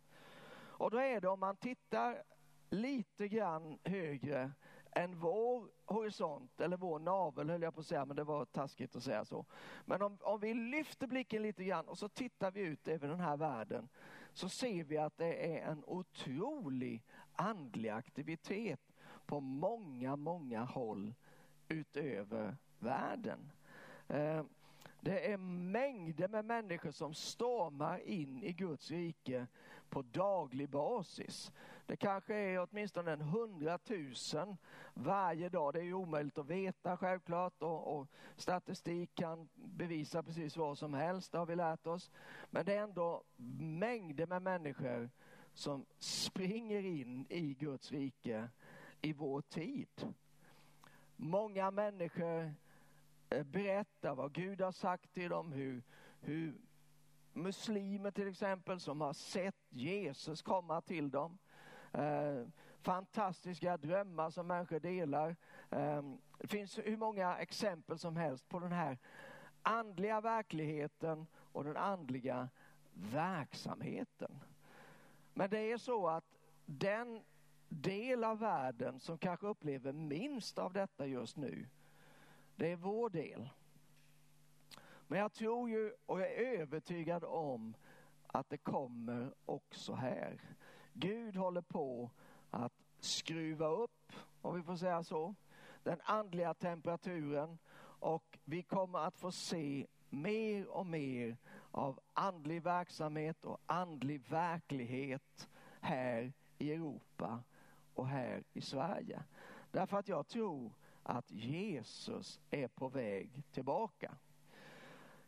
Och 0.57 0.91
då 0.91 0.99
är 0.99 1.21
det 1.21 1.29
om 1.29 1.41
man 1.41 1.57
tittar 1.57 2.23
lite 2.71 3.29
grann 3.29 3.79
högre 3.85 4.53
än 4.97 5.19
vår 5.19 5.69
horisont, 5.85 6.61
eller 6.61 6.77
vår 6.77 6.99
navel 6.99 7.51
höll 7.51 7.63
jag 7.63 7.75
på 7.75 7.81
att 7.81 7.87
säga, 7.87 8.05
men 8.05 8.17
det 8.17 8.25
var 8.25 8.45
taskigt 8.45 8.97
att 8.97 9.03
säga 9.03 9.25
så. 9.25 9.47
Men 9.85 10.03
om, 10.03 10.19
om 10.21 10.41
vi 10.41 10.55
lyfter 10.55 11.07
blicken 11.07 11.43
lite 11.43 11.65
grann 11.65 11.89
och 11.89 11.99
så 11.99 12.09
tittar 12.09 12.51
vi 12.51 12.61
ut 12.61 12.89
över 12.89 13.09
den 13.09 13.21
här 13.21 13.37
världen 13.37 13.89
så 14.33 14.49
ser 14.49 14.85
vi 14.85 14.99
att 14.99 15.17
det 15.17 15.57
är 15.57 15.71
en 15.71 15.85
otrolig 15.87 17.03
andlig 17.33 17.89
aktivitet 17.89 18.81
på 19.27 19.41
många, 19.41 20.17
många 20.17 20.65
håll 20.65 21.15
utöver 21.69 22.57
världen. 22.79 23.53
Eh, 24.09 24.45
det 25.01 25.33
är 25.33 25.37
mängder 25.37 26.29
med 26.29 26.45
människor 26.45 26.91
som 26.91 27.15
stormar 27.15 27.99
in 27.99 28.43
i 28.43 28.53
Guds 28.53 28.91
rike 28.91 29.47
på 29.89 30.03
daglig 30.03 30.69
basis. 30.69 31.53
Det 31.87 31.97
kanske 31.97 32.35
är 32.35 32.67
åtminstone 32.71 33.13
en 33.13 33.21
hundratusen 33.21 34.57
varje 34.95 35.49
dag. 35.49 35.73
Det 35.73 35.79
är 35.79 35.85
ju 35.85 35.95
omöjligt 35.95 36.39
att 36.39 36.47
veta 36.47 36.97
självklart 36.97 37.63
och, 37.63 37.99
och 37.99 38.07
statistik 38.37 39.15
kan 39.15 39.49
bevisa 39.55 40.23
precis 40.23 40.57
vad 40.57 40.79
som 40.79 40.95
helst, 40.95 41.33
det 41.33 41.39
har 41.39 41.47
vi 41.47 41.57
lärt 41.57 41.87
oss. 41.87 42.11
Men 42.51 42.65
det 42.67 42.75
är 42.75 42.83
ändå 42.83 43.23
mängder 43.59 44.27
med 44.27 44.43
människor 44.43 45.11
som 45.55 45.87
springer 45.99 46.83
in 46.83 47.27
i 47.29 47.55
Guds 47.55 47.93
rike 47.93 48.49
i 49.01 49.13
vår 49.13 49.41
tid. 49.41 50.15
många 51.17 51.71
människor 51.71 52.55
eh, 53.31 53.43
berättar 53.43 54.15
vad 54.15 54.33
Gud 54.33 54.61
har 54.61 54.73
sagt 54.73 55.13
till 55.13 55.31
dem, 55.31 55.53
hur, 55.53 55.83
hur 56.21 56.55
muslimer 57.33 58.11
till 58.11 58.29
exempel 58.29 58.81
som 58.81 59.01
har 59.01 59.13
sett 59.13 59.57
Jesus 59.69 60.43
komma 60.43 60.81
till 60.81 61.11
dem. 61.11 61.39
Eh, 61.97 62.47
fantastiska 62.81 63.77
drömmar 63.77 64.31
som 64.31 64.47
människor 64.47 64.81
delar. 64.81 65.37
Eh, 65.71 66.03
det 66.39 66.47
finns 66.47 66.79
hur 66.79 66.97
många 66.97 67.37
exempel 67.37 67.99
som 67.99 68.17
helst 68.17 68.49
på 68.49 68.59
den 68.59 68.73
här 68.73 68.99
andliga 69.63 70.21
verkligheten 70.21 71.27
och 71.35 71.65
den 71.65 71.77
andliga 71.77 72.49
verksamheten. 72.93 74.39
Men 75.35 75.51
det 75.51 75.73
är 75.73 75.79
så 75.79 76.09
att 76.09 76.39
den 76.67 77.23
del 77.69 78.25
av 78.25 78.39
världen 78.39 79.01
som 79.01 79.19
kanske 79.19 79.47
upplever 79.47 79.93
minst 79.93 80.59
av 80.59 80.73
detta 80.73 81.07
just 81.07 81.37
nu, 81.37 81.67
det 82.57 82.73
är 82.73 82.77
vår 82.77 83.11
del. 83.11 83.49
Men 85.09 85.19
jag 85.19 85.33
tror 85.33 85.71
ju 85.71 85.93
och 86.07 86.21
jag 86.21 86.33
är 86.33 86.61
övertygad 86.61 87.25
om 87.25 87.75
att 88.27 88.51
det 88.51 88.59
kommer 88.59 89.35
också 89.45 89.95
här. 89.95 90.41
Gud 90.99 91.37
håller 91.37 91.61
på 91.61 92.11
att 92.51 92.73
skruva 93.01 93.67
upp, 93.67 94.13
om 94.43 94.57
vi 94.57 94.63
får 94.63 94.77
säga 94.77 95.03
så, 95.03 95.35
den 95.83 96.01
andliga 96.05 96.55
temperaturen 96.55 97.59
och 98.01 98.39
vi 98.45 98.63
kommer 98.63 98.99
att 98.99 99.17
få 99.17 99.33
se 99.33 99.87
mer 100.11 100.69
och 100.69 100.87
mer 100.87 101.37
av 101.71 102.01
andlig 102.13 102.63
verksamhet 102.63 103.45
och 103.45 103.59
andlig 103.67 104.21
verklighet 104.29 105.49
här 105.81 106.33
i 106.59 106.73
Europa 106.73 107.43
och 107.95 108.09
här 108.09 108.45
i 108.53 108.61
Sverige. 108.61 109.25
Därför 109.71 109.97
att 109.97 110.09
jag 110.09 110.29
tror 110.29 110.73
att 111.03 111.31
Jesus 111.31 112.41
är 112.51 112.69
på 112.69 112.89
väg 112.89 113.43
tillbaka. 113.53 114.19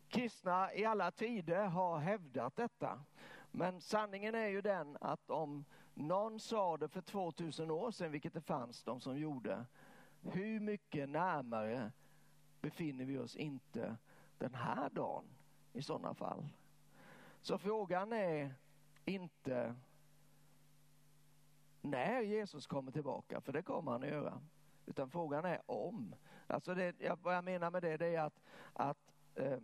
Kristna 0.07 0.73
i 0.73 0.85
alla 0.85 1.11
tider 1.11 1.65
har 1.65 1.97
hävdat 1.97 2.55
detta. 2.55 3.05
Men 3.59 3.81
sanningen 3.81 4.35
är 4.35 4.47
ju 4.47 4.61
den 4.61 4.97
att 5.01 5.29
om 5.29 5.65
någon 5.93 6.39
sa 6.39 6.77
det 6.77 6.87
för 6.89 7.01
2000 7.01 7.71
år 7.71 7.91
sedan, 7.91 8.11
vilket 8.11 8.33
det 8.33 8.41
fanns 8.41 8.83
de 8.83 9.01
som 9.01 9.17
gjorde, 9.17 9.65
hur 10.21 10.59
mycket 10.59 11.09
närmare 11.09 11.91
befinner 12.61 13.05
vi 13.05 13.17
oss 13.17 13.35
inte 13.35 13.97
den 14.37 14.53
här 14.53 14.89
dagen 14.89 15.25
i 15.73 15.81
sådana 15.81 16.13
fall? 16.13 16.47
Så 17.41 17.57
frågan 17.57 18.13
är 18.13 18.55
inte 19.05 19.75
när 21.81 22.21
Jesus 22.21 22.67
kommer 22.67 22.91
tillbaka, 22.91 23.41
för 23.41 23.53
det 23.53 23.61
kommer 23.61 23.91
han 23.91 24.03
att 24.03 24.09
göra. 24.09 24.41
Utan 24.85 25.09
frågan 25.09 25.45
är 25.45 25.61
om. 25.65 26.15
Alltså 26.47 26.75
det, 26.75 27.17
vad 27.21 27.35
jag 27.35 27.43
menar 27.43 27.71
med 27.71 27.81
det, 27.81 27.97
det 27.97 28.15
är 28.15 28.21
att, 28.21 28.41
att 28.73 29.13
eh, 29.35 29.59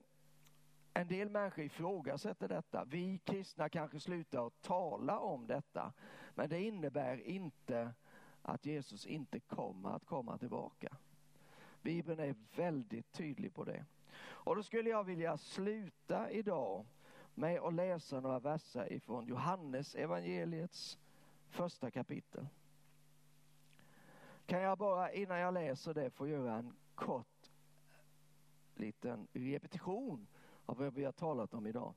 en 0.97 1.07
del 1.07 1.29
människor 1.29 1.63
ifrågasätter 1.63 2.47
detta. 2.47 2.85
Vi 2.85 3.19
kristna 3.23 3.69
kanske 3.69 3.99
slutar 3.99 4.47
att 4.47 4.61
tala 4.61 5.19
om 5.19 5.47
detta. 5.47 5.93
Men 6.35 6.49
det 6.49 6.61
innebär 6.61 7.27
inte 7.27 7.93
att 8.41 8.65
Jesus 8.65 9.05
inte 9.05 9.39
kommer 9.39 9.89
att 9.89 10.05
komma 10.05 10.37
tillbaka. 10.37 10.97
Bibeln 11.81 12.19
är 12.19 12.35
väldigt 12.55 13.11
tydlig 13.11 13.53
på 13.53 13.63
det. 13.63 13.85
Och 14.17 14.55
då 14.55 14.63
skulle 14.63 14.89
jag 14.89 15.03
vilja 15.03 15.37
sluta 15.37 16.31
idag 16.31 16.85
med 17.33 17.59
att 17.59 17.73
läsa 17.73 18.19
några 18.19 18.39
verser 18.39 18.93
ifrån 18.93 19.25
Johannes 19.25 19.95
evangeliets 19.95 20.97
första 21.49 21.91
kapitel. 21.91 22.47
Kan 24.45 24.61
jag 24.61 24.77
bara 24.77 25.11
innan 25.11 25.39
jag 25.39 25.53
läser 25.53 25.93
det 25.93 26.09
få 26.09 26.27
göra 26.27 26.55
en 26.55 26.75
kort 26.95 27.51
liten 28.75 29.27
repetition 29.33 30.27
av 30.65 30.77
vad 30.77 30.93
vi 30.93 31.05
har 31.05 31.11
talat 31.11 31.53
om 31.53 31.67
idag. 31.67 31.93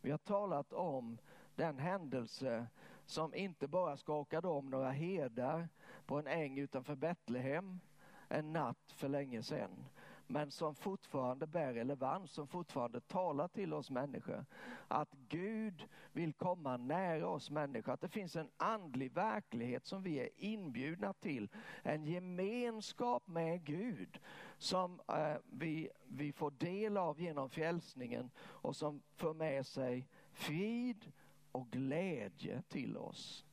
Vi 0.00 0.10
har 0.10 0.18
talat 0.18 0.72
om 0.72 1.18
den 1.54 1.78
händelse 1.78 2.66
som 3.06 3.34
inte 3.34 3.68
bara 3.68 3.96
skakade 3.96 4.48
om 4.48 4.70
några 4.70 4.90
herdar 4.90 5.68
på 6.06 6.18
en 6.18 6.26
äng 6.26 6.58
utanför 6.58 6.94
Betlehem 6.94 7.80
en 8.28 8.52
natt 8.52 8.92
för 8.92 9.08
länge 9.08 9.42
sedan 9.42 9.84
men 10.30 10.50
som 10.50 10.74
fortfarande 10.74 11.46
bär 11.46 11.72
relevans, 11.72 12.32
som 12.32 12.46
fortfarande 12.46 13.00
talar 13.00 13.48
till 13.48 13.74
oss 13.74 13.90
människor. 13.90 14.44
Att 14.88 15.12
Gud 15.28 15.88
vill 16.12 16.32
komma 16.32 16.76
nära 16.76 17.28
oss 17.28 17.50
människor, 17.50 17.92
att 17.92 18.00
det 18.00 18.08
finns 18.08 18.36
en 18.36 18.50
andlig 18.56 19.12
verklighet 19.12 19.86
som 19.86 20.02
vi 20.02 20.20
är 20.20 20.28
inbjudna 20.36 21.12
till. 21.12 21.48
En 21.82 22.04
gemenskap 22.04 23.26
med 23.26 23.64
Gud 23.64 24.20
som 24.60 25.00
eh, 25.08 25.36
vi, 25.50 25.90
vi 26.04 26.32
får 26.32 26.50
del 26.50 26.96
av 26.96 27.20
genom 27.20 27.50
frälsningen 27.50 28.30
och 28.38 28.76
som 28.76 29.02
för 29.16 29.34
med 29.34 29.66
sig 29.66 30.08
frid 30.32 31.12
och 31.52 31.70
glädje 31.70 32.62
till 32.68 32.96
oss. 32.96 33.46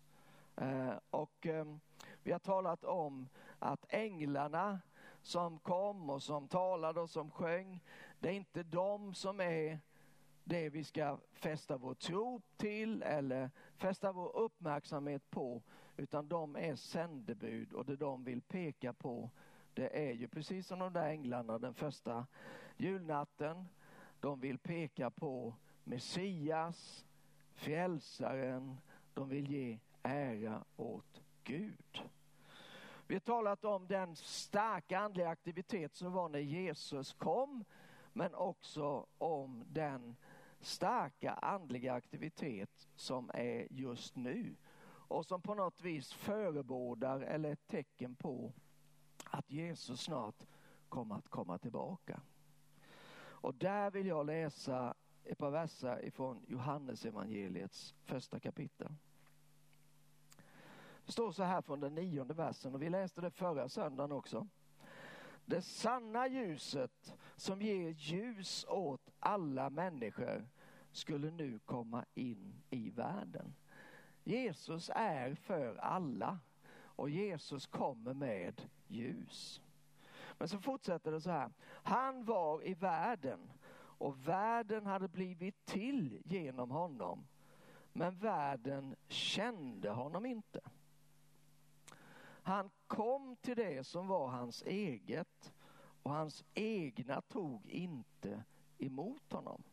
Eh, 0.56 0.94
och 1.10 1.48
eh, 1.48 1.66
vi 2.24 2.32
har 2.32 2.40
talat 2.40 2.84
om 2.84 3.30
att 3.60 3.86
änglarna 3.90 4.80
som 5.22 5.60
kom 5.60 6.10
och 6.10 6.24
som 6.24 6.48
talade 6.48 7.02
och 7.02 7.10
som 7.10 7.32
sjöng. 7.32 7.84
Det 8.20 8.30
är 8.30 8.34
inte 8.34 8.64
de 8.64 9.14
som 9.14 9.40
är 9.40 9.80
det 10.44 10.70
vi 10.70 10.84
ska 10.84 11.18
fästa 11.34 11.78
vår 11.78 11.94
tro 11.94 12.42
till 12.58 13.04
eller 13.04 13.52
fästa 13.76 14.12
vår 14.12 14.36
uppmärksamhet 14.36 15.30
på, 15.30 15.62
utan 15.98 16.28
de 16.28 16.56
är 16.56 16.76
sändebud 16.76 17.74
och 17.74 17.86
det 17.86 17.96
de 17.96 18.24
vill 18.24 18.42
peka 18.42 18.94
på, 18.94 19.30
det 19.78 20.10
är 20.10 20.12
ju 20.14 20.28
precis 20.28 20.68
som 20.68 20.80
de 20.80 20.94
där 20.94 21.10
änglarna 21.10 21.60
den 21.60 21.74
första 21.74 22.26
julnatten. 22.78 23.68
De 24.20 24.40
vill 24.40 24.58
peka 24.58 25.10
på 25.10 25.54
Messias, 25.84 27.06
frälsaren, 27.54 28.78
de 29.14 29.30
vill 29.30 29.52
ge 29.52 29.80
ära 30.02 30.64
åt 30.76 31.22
Gud. 31.44 32.04
Vi 33.08 33.16
har 33.16 33.20
talat 33.20 33.66
om 33.66 33.88
den 33.88 34.16
starka 34.16 35.00
andliga 35.00 35.30
aktivitet 35.30 35.96
som 35.96 36.14
var 36.14 36.30
när 36.30 36.40
Jesus 36.40 37.14
kom, 37.14 37.66
men 38.14 38.36
också 38.36 39.06
om 39.18 39.64
den 39.68 40.16
starka 40.60 41.34
andliga 41.34 41.94
aktivitet 41.94 42.88
som 42.96 43.32
är 43.34 43.68
just 43.70 44.16
nu 44.16 44.56
och 44.88 45.26
som 45.26 45.42
på 45.42 45.54
något 45.54 45.82
vis 45.82 46.14
förebådar 46.14 47.22
eller 47.22 47.52
ett 47.52 47.68
tecken 47.68 48.16
på 48.16 48.54
att 49.32 49.52
Jesus 49.52 50.02
snart 50.02 50.46
kommer 50.90 51.16
att 51.16 51.30
komma 51.30 51.58
tillbaka. 51.58 52.22
Och 53.20 53.56
där 53.56 53.92
vill 53.92 54.08
jag 54.08 54.26
läsa 54.26 54.94
ett 55.24 55.38
par 55.38 55.52
verser 55.52 56.06
ifrån 56.06 56.46
Johannes 56.48 57.06
evangeliets 57.06 57.96
första 58.04 58.40
kapitel. 58.40 58.94
Det 61.06 61.12
står 61.12 61.32
så 61.32 61.44
här 61.44 61.62
från 61.62 61.80
den 61.80 61.96
nionde 61.96 62.34
versen 62.34 62.76
och 62.76 62.82
vi 62.82 62.90
läste 62.90 63.22
det 63.22 63.32
förra 63.32 63.70
söndagen 63.70 64.12
också. 64.12 64.48
Det 65.46 65.62
sanna 65.62 66.28
ljuset 66.28 67.14
som 67.36 67.62
ger 67.62 67.90
ljus 67.90 68.66
åt 68.70 69.10
alla 69.20 69.70
människor 69.70 70.48
skulle 70.92 71.32
nu 71.32 71.60
komma 71.60 72.06
in 72.14 72.54
i 72.70 72.90
världen. 72.90 73.56
Jesus 74.24 74.92
är 74.96 75.36
för 75.36 75.76
alla 75.76 76.40
och 76.80 77.10
Jesus 77.10 77.66
kommer 77.66 78.14
med 78.14 78.62
ljus. 78.88 79.62
Men 80.38 80.48
så 80.48 80.60
fortsätter 80.60 81.12
det 81.12 81.22
så 81.22 81.32
här. 81.32 81.52
Han 81.84 82.26
var 82.26 82.68
i 82.68 82.74
världen 82.74 83.52
och 83.78 84.28
världen 84.28 84.86
hade 84.86 85.08
blivit 85.08 85.66
till 85.66 86.22
genom 86.26 86.72
honom. 86.72 87.28
Men 87.94 88.18
världen 88.18 88.96
kände 89.08 89.90
honom 89.90 90.26
inte. 90.26 90.60
Han 92.48 92.70
kom 92.88 93.36
till 93.36 93.56
det 93.56 93.88
som 93.88 94.08
var 94.08 94.28
hans 94.28 94.64
eget 94.64 95.54
och 96.04 96.12
hans 96.12 96.44
egna 96.54 97.22
tog 97.22 97.66
inte 97.70 98.44
emot 98.78 99.34
honom. 99.34 99.64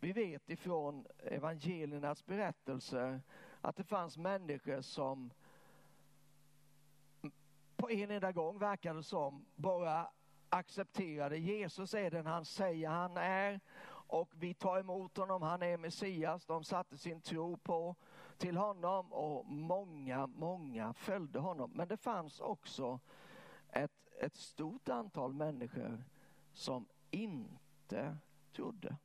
Vi 0.00 0.12
vet 0.12 0.50
ifrån 0.50 1.06
evangeliernas 1.18 2.26
berättelser 2.26 3.22
att 3.60 3.76
det 3.76 3.84
fanns 3.84 4.18
människor 4.18 4.80
som 4.80 5.30
på 7.80 7.90
en 7.90 8.10
enda 8.10 8.32
gång 8.32 8.58
verkade 8.58 9.02
som 9.02 9.46
bara 9.54 10.08
accepterade 10.48 11.38
Jesus 11.38 11.94
är 11.94 12.10
den 12.10 12.26
han 12.26 12.44
säger 12.44 12.88
han 12.88 13.16
är 13.16 13.60
och 14.10 14.32
vi 14.34 14.54
tar 14.54 14.78
emot 14.78 15.16
honom, 15.16 15.42
han 15.42 15.62
är 15.62 15.76
Messias. 15.76 16.46
De 16.46 16.64
satte 16.64 16.98
sin 16.98 17.20
tro 17.20 17.56
på 17.56 17.96
till 18.38 18.56
honom 18.56 19.12
och 19.12 19.46
många, 19.46 20.26
många 20.26 20.92
följde 20.92 21.38
honom. 21.38 21.70
Men 21.74 21.88
det 21.88 21.96
fanns 21.96 22.40
också 22.40 23.00
ett, 23.68 24.08
ett 24.20 24.36
stort 24.36 24.88
antal 24.88 25.32
människor 25.32 26.04
som 26.52 26.86
inte 27.10 28.16
trodde. 28.52 28.96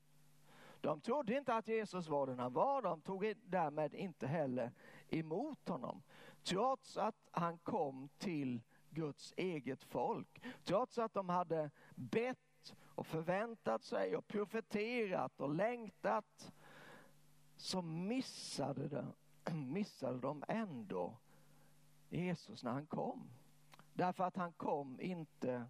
De 0.81 1.01
trodde 1.01 1.37
inte 1.37 1.55
att 1.55 1.67
Jesus 1.67 2.07
var 2.07 2.27
den 2.27 2.39
han 2.39 2.53
var, 2.53 2.81
de 2.81 3.01
tog 3.01 3.33
därmed 3.43 3.93
inte 3.93 4.27
heller 4.27 4.71
emot 5.07 5.69
honom. 5.69 6.01
Trots 6.45 6.97
att 6.97 7.29
han 7.31 7.57
kom 7.57 8.09
till 8.17 8.61
Guds 8.89 9.33
eget 9.37 9.83
folk. 9.83 10.43
Trots 10.63 10.97
att 10.97 11.13
de 11.13 11.29
hade 11.29 11.71
bett 11.95 12.75
och 12.85 13.07
förväntat 13.07 13.83
sig 13.83 14.15
och 14.15 14.27
profeterat 14.27 15.41
och 15.41 15.55
längtat 15.55 16.53
så 17.55 17.81
missade 17.81 18.87
de, 18.87 19.13
missade 19.73 20.19
de 20.19 20.43
ändå 20.47 21.17
Jesus 22.09 22.63
när 22.63 22.71
han 22.71 22.87
kom. 22.87 23.29
Därför 23.93 24.23
att 24.23 24.35
han 24.35 24.53
kom 24.53 24.99
inte 25.01 25.65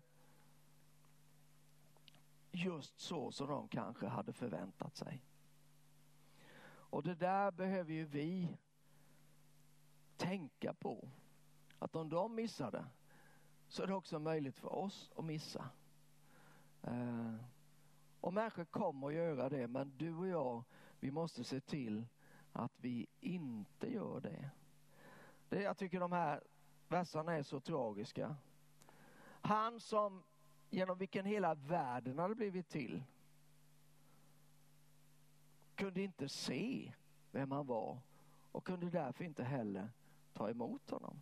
just 2.51 2.99
så 2.99 3.31
som 3.31 3.47
de 3.47 3.67
kanske 3.67 4.07
hade 4.07 4.33
förväntat 4.33 4.95
sig. 4.95 5.21
Och 6.67 7.03
det 7.03 7.15
där 7.15 7.51
behöver 7.51 7.93
ju 7.93 8.05
vi 8.05 8.57
tänka 10.17 10.73
på. 10.73 11.09
Att 11.79 11.95
om 11.95 12.09
de 12.09 12.35
missade 12.35 12.85
så 13.67 13.83
är 13.83 13.87
det 13.87 13.93
också 13.93 14.19
möjligt 14.19 14.57
för 14.57 14.75
oss 14.75 15.11
att 15.15 15.25
missa. 15.25 15.69
Eh, 16.81 17.35
och 18.21 18.33
människor 18.33 18.65
kommer 18.65 19.07
att 19.07 19.13
göra 19.13 19.49
det 19.49 19.67
men 19.67 19.97
du 19.97 20.15
och 20.15 20.27
jag, 20.27 20.63
vi 20.99 21.11
måste 21.11 21.43
se 21.43 21.59
till 21.59 22.05
att 22.51 22.79
vi 22.79 23.07
inte 23.19 23.93
gör 23.93 24.19
det. 24.19 24.49
det 25.49 25.61
jag 25.61 25.77
tycker 25.77 25.99
de 25.99 26.11
här 26.11 26.43
verserna 26.87 27.33
är 27.33 27.43
så 27.43 27.59
tragiska. 27.59 28.35
Han 29.41 29.79
som 29.79 30.23
genom 30.69 30.97
vilken 30.97 31.25
hela 31.25 31.55
världen 31.55 32.19
hade 32.19 32.35
blivit 32.35 32.69
till 32.69 33.03
kunde 35.75 36.01
inte 36.01 36.29
se 36.29 36.93
vem 37.31 37.51
han 37.51 37.65
var 37.65 37.99
och 38.51 38.65
kunde 38.65 38.89
därför 38.89 39.23
inte 39.23 39.43
heller 39.43 39.89
ta 40.35 40.49
emot 40.49 40.89
honom. 40.89 41.21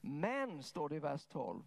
Men, 0.00 0.62
står 0.62 0.88
det 0.88 0.96
i 0.96 0.98
vers 0.98 1.26
12, 1.26 1.62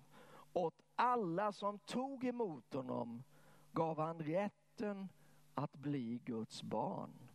åt 0.53 0.81
alla 0.95 1.51
som 1.51 1.79
tog 1.79 2.23
emot 2.23 2.73
honom 2.73 3.23
gav 3.71 3.99
han 3.99 4.19
rätten 4.19 5.09
att 5.53 5.73
bli 5.73 6.21
Guds 6.25 6.63
barn, 6.63 7.29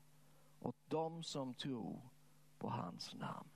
åt 0.61 0.90
dem 0.90 1.22
som 1.22 1.54
tror 1.54 2.00
på 2.59 2.68
hans 2.68 3.14
namn. 3.14 3.48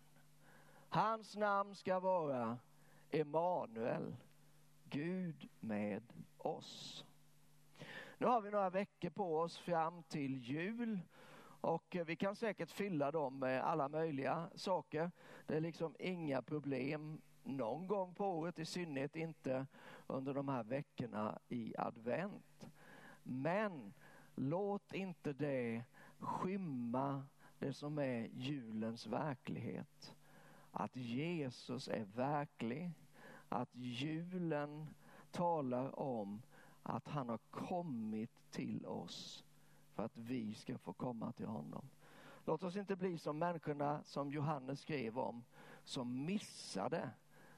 Hans 0.89 1.37
namn 1.37 1.75
ska 1.75 2.01
vara 2.01 2.59
Emanuel, 3.11 4.17
Gud 4.85 5.49
med 5.61 6.03
oss. 6.39 7.05
Nu 8.19 8.27
har 8.27 8.41
vi 8.41 8.51
några 8.51 8.71
veckor 8.71 9.11
på 9.11 9.39
oss 9.39 9.59
fram 9.59 10.03
till 10.03 10.39
jul 10.39 11.01
och 11.63 11.97
vi 12.07 12.17
kan 12.17 12.37
säkert 12.37 12.71
fylla 12.71 13.11
dem 13.11 13.39
med 13.39 13.65
alla 13.65 13.89
möjliga 13.89 14.51
saker. 14.55 15.11
Det 15.47 15.57
är 15.57 15.61
liksom 15.61 15.97
inga 15.99 16.43
problem 16.43 17.21
någon 17.45 17.87
gång 17.87 18.15
på 18.15 18.27
året, 18.27 18.59
i 18.59 18.65
synnerhet 18.65 19.17
inte 19.17 19.67
under 20.07 20.35
de 20.35 20.49
här 20.49 20.65
veckorna 20.65 21.39
i 21.49 21.75
advent. 21.79 22.67
Men 23.23 23.95
låt 24.35 24.93
inte 24.93 25.33
det 25.33 25.85
skymma 26.19 27.27
det 27.59 27.73
som 27.73 27.99
är 27.99 28.29
julens 28.33 29.07
verklighet. 29.07 30.15
Att 30.71 30.97
Jesus 30.97 31.89
är 31.89 32.05
verklig, 32.05 32.91
att 33.49 33.71
julen 33.73 34.95
talar 35.31 36.01
om 36.01 36.43
att 36.83 37.09
han 37.09 37.29
har 37.29 37.41
kommit 37.51 38.51
till 38.51 38.87
oss 38.87 39.45
för 39.93 40.03
att 40.05 40.17
vi 40.17 40.55
ska 40.55 40.79
få 40.79 40.93
komma 40.93 41.33
till 41.33 41.47
honom. 41.47 41.91
Låt 42.45 42.63
oss 42.63 42.77
inte 42.77 42.97
bli 42.97 43.19
som 43.19 43.39
människorna 43.39 44.03
som 44.05 44.31
Johannes 44.31 44.81
skrev 44.81 45.19
om, 45.19 45.45
som 45.85 46.25
missade 46.25 47.11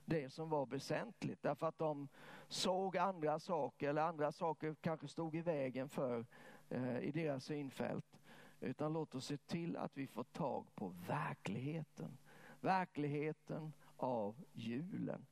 det 0.04 0.30
som 0.30 0.48
var 0.48 0.66
väsentligt 0.66 1.42
därför 1.42 1.66
att 1.66 1.78
de 1.78 2.08
såg 2.48 2.96
andra 2.96 3.38
saker 3.38 3.88
eller 3.88 4.02
andra 4.02 4.32
saker 4.32 4.76
kanske 4.80 5.08
stod 5.08 5.34
i 5.34 5.40
vägen 5.40 5.88
för 5.88 6.26
eh, 6.68 6.98
i 6.98 7.10
deras 7.10 7.44
synfält. 7.44 8.20
Utan 8.60 8.92
låt 8.92 9.14
oss 9.14 9.26
se 9.26 9.36
till 9.36 9.76
att 9.76 9.96
vi 9.96 10.06
får 10.06 10.24
tag 10.24 10.74
på 10.74 10.88
verkligheten. 10.88 12.18
Verkligheten 12.60 13.72
av 13.96 14.36
julen. 14.52 15.26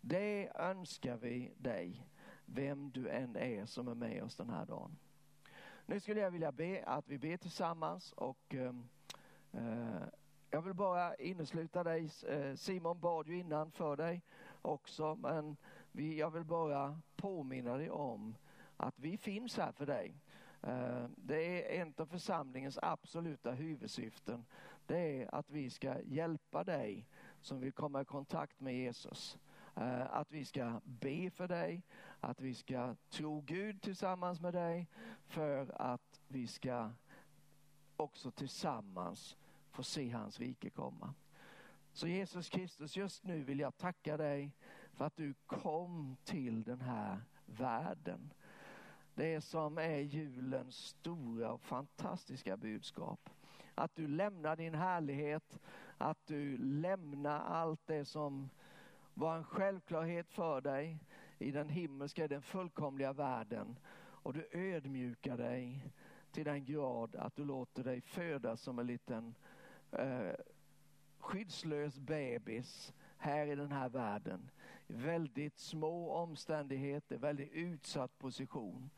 Det 0.00 0.52
önskar 0.54 1.16
vi 1.16 1.52
dig, 1.58 2.06
vem 2.44 2.90
du 2.90 3.08
än 3.08 3.36
är 3.36 3.66
som 3.66 3.88
är 3.88 3.94
med 3.94 4.22
oss 4.22 4.36
den 4.36 4.50
här 4.50 4.66
dagen. 4.66 4.96
Nu 5.86 6.00
skulle 6.00 6.20
jag 6.20 6.30
vilja 6.30 6.52
be 6.52 6.84
att 6.86 7.08
vi 7.08 7.18
ber 7.18 7.36
tillsammans 7.36 8.12
och 8.12 8.54
ehm, 8.54 8.88
eh, 9.52 10.02
jag 10.50 10.62
vill 10.62 10.74
bara 10.74 11.14
innesluta 11.14 11.84
dig. 11.84 12.10
Eh, 12.28 12.54
Simon 12.54 13.00
bad 13.00 13.28
ju 13.28 13.38
innan 13.38 13.70
för 13.70 13.96
dig 13.96 14.22
också, 14.62 15.14
men 15.14 15.56
vi, 15.92 16.18
jag 16.18 16.30
vill 16.30 16.44
bara 16.44 17.00
påminna 17.16 17.76
dig 17.76 17.90
om 17.90 18.36
att 18.76 18.98
vi 18.98 19.16
finns 19.16 19.56
här 19.56 19.72
för 19.72 19.86
dig. 19.86 20.14
Eh, 20.62 21.04
det 21.16 21.76
är 21.76 21.82
en 21.82 21.94
av 21.96 22.06
församlingens 22.06 22.78
absoluta 22.82 23.52
huvudsyften. 23.52 24.44
Det 24.86 25.22
är 25.22 25.34
att 25.34 25.50
vi 25.50 25.70
ska 25.70 26.00
hjälpa 26.02 26.64
dig 26.64 27.06
som 27.40 27.60
vill 27.60 27.72
komma 27.72 28.00
i 28.00 28.04
kontakt 28.04 28.60
med 28.60 28.74
Jesus. 28.74 29.38
Eh, 29.76 30.14
att 30.14 30.32
vi 30.32 30.44
ska 30.44 30.80
be 30.84 31.30
för 31.30 31.48
dig, 31.48 31.82
att 32.22 32.40
vi 32.40 32.54
ska 32.54 32.96
tro 33.10 33.40
Gud 33.40 33.82
tillsammans 33.82 34.40
med 34.40 34.54
dig 34.54 34.88
för 35.26 35.82
att 35.82 36.20
vi 36.28 36.46
ska 36.46 36.90
också 37.96 38.30
tillsammans 38.30 39.36
få 39.70 39.82
se 39.82 40.10
hans 40.10 40.40
rike 40.40 40.70
komma. 40.70 41.14
Så 41.92 42.08
Jesus 42.08 42.48
Kristus, 42.48 42.96
just 42.96 43.24
nu 43.24 43.42
vill 43.42 43.60
jag 43.60 43.76
tacka 43.76 44.16
dig 44.16 44.52
för 44.92 45.04
att 45.04 45.16
du 45.16 45.34
kom 45.46 46.16
till 46.24 46.62
den 46.62 46.80
här 46.80 47.20
världen. 47.46 48.32
Det 49.14 49.40
som 49.40 49.78
är 49.78 49.98
julens 49.98 50.76
stora 50.76 51.52
och 51.52 51.62
fantastiska 51.62 52.56
budskap. 52.56 53.30
Att 53.74 53.94
du 53.94 54.08
lämnar 54.08 54.56
din 54.56 54.74
härlighet, 54.74 55.60
att 55.98 56.26
du 56.26 56.56
lämnar 56.56 57.40
allt 57.40 57.86
det 57.86 58.04
som 58.04 58.50
var 59.14 59.36
en 59.36 59.44
självklarhet 59.44 60.30
för 60.30 60.60
dig 60.60 60.98
i 61.42 61.50
den 61.50 61.68
himmelska, 61.68 62.24
i 62.24 62.28
den 62.28 62.42
fullkomliga 62.42 63.12
världen. 63.12 63.78
Och 63.98 64.32
du 64.32 64.48
ödmjukar 64.52 65.36
dig 65.36 65.92
till 66.30 66.44
den 66.44 66.64
grad 66.64 67.16
att 67.16 67.36
du 67.36 67.44
låter 67.44 67.84
dig 67.84 68.00
födas 68.00 68.60
som 68.60 68.78
en 68.78 68.86
liten 68.86 69.34
eh, 69.92 70.32
skyddslös 71.18 71.98
bebis 71.98 72.92
här 73.16 73.46
i 73.46 73.54
den 73.54 73.72
här 73.72 73.88
världen. 73.88 74.50
Väldigt 74.86 75.58
små 75.58 76.12
omständigheter, 76.12 77.18
väldigt 77.18 77.52
utsatt 77.52 78.18
position. 78.18 78.90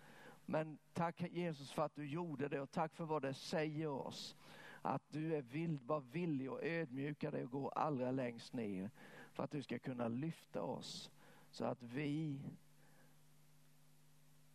Men 0.47 0.79
tack 0.93 1.21
Jesus 1.21 1.73
för 1.73 1.83
att 1.83 1.95
du 1.95 2.07
gjorde 2.07 2.49
det 2.49 2.61
och 2.61 2.71
tack 2.71 2.95
för 2.95 3.05
vad 3.05 3.23
det 3.23 3.35
säger 3.35 3.89
oss. 3.89 4.37
Att 4.83 5.03
du 5.09 5.37
är 5.37 5.43
vild, 5.43 5.83
var 5.83 6.01
villig 6.01 6.51
och 6.51 6.65
ödmjuka 6.65 7.31
dig 7.31 7.45
och 7.45 7.51
gå 7.51 7.69
allra 7.69 8.11
längst 8.11 8.53
ner 8.53 8.91
för 9.33 9.43
att 9.43 9.51
du 9.51 9.63
ska 9.63 9.79
kunna 9.79 10.09
lyfta 10.09 10.63
oss 10.63 11.11
så 11.55 11.65
att 11.65 11.83
vi 11.83 12.41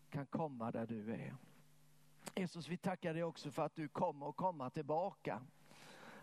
kan 0.10 0.26
komma 0.26 0.72
där 0.72 0.86
du 0.86 1.14
är. 1.14 1.36
Jesus, 2.36 2.68
vi 2.68 2.78
tackar 2.78 3.14
dig 3.14 3.24
också 3.24 3.52
för 3.52 3.66
att 3.66 3.76
du 3.76 3.88
kommer 3.88 4.30
att 4.30 4.36
komma 4.36 4.70
tillbaka. 4.70 5.42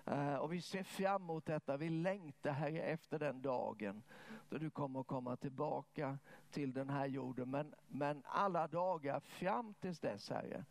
Eh, 0.05 0.35
och 0.35 0.53
vi 0.53 0.61
ser 0.61 0.83
fram 0.83 1.22
emot 1.22 1.47
detta. 1.47 1.77
Vi 1.77 1.89
längtar 1.89 2.51
Herre 2.51 2.83
efter 2.83 3.18
den 3.18 3.43
dagen 3.43 4.03
då 4.49 4.59
du 4.59 4.70
kommer 4.70 5.01
att 5.01 5.07
komma 5.07 5.37
tillbaka 5.37 6.18
till 6.51 6.72
den 6.72 6.91
här 6.91 7.07
jorden. 7.07 7.51
Men, 7.51 7.74
men 7.89 8.22
alla 8.24 8.68
dagar 8.68 9.20
fram 9.20 9.74
tills 9.74 10.01
dess 10.01 10.31
Herre, 10.31 10.64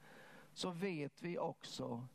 så 0.53 0.71
vet 0.71 1.21
vi 1.21 1.37
också 1.37 2.07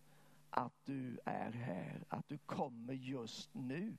att 0.51 0.85
du 0.85 1.19
är 1.25 1.53
här, 1.53 2.05
att 2.09 2.29
du 2.29 2.39
kommer 2.39 2.93
just 2.93 3.55
nu. 3.55 3.97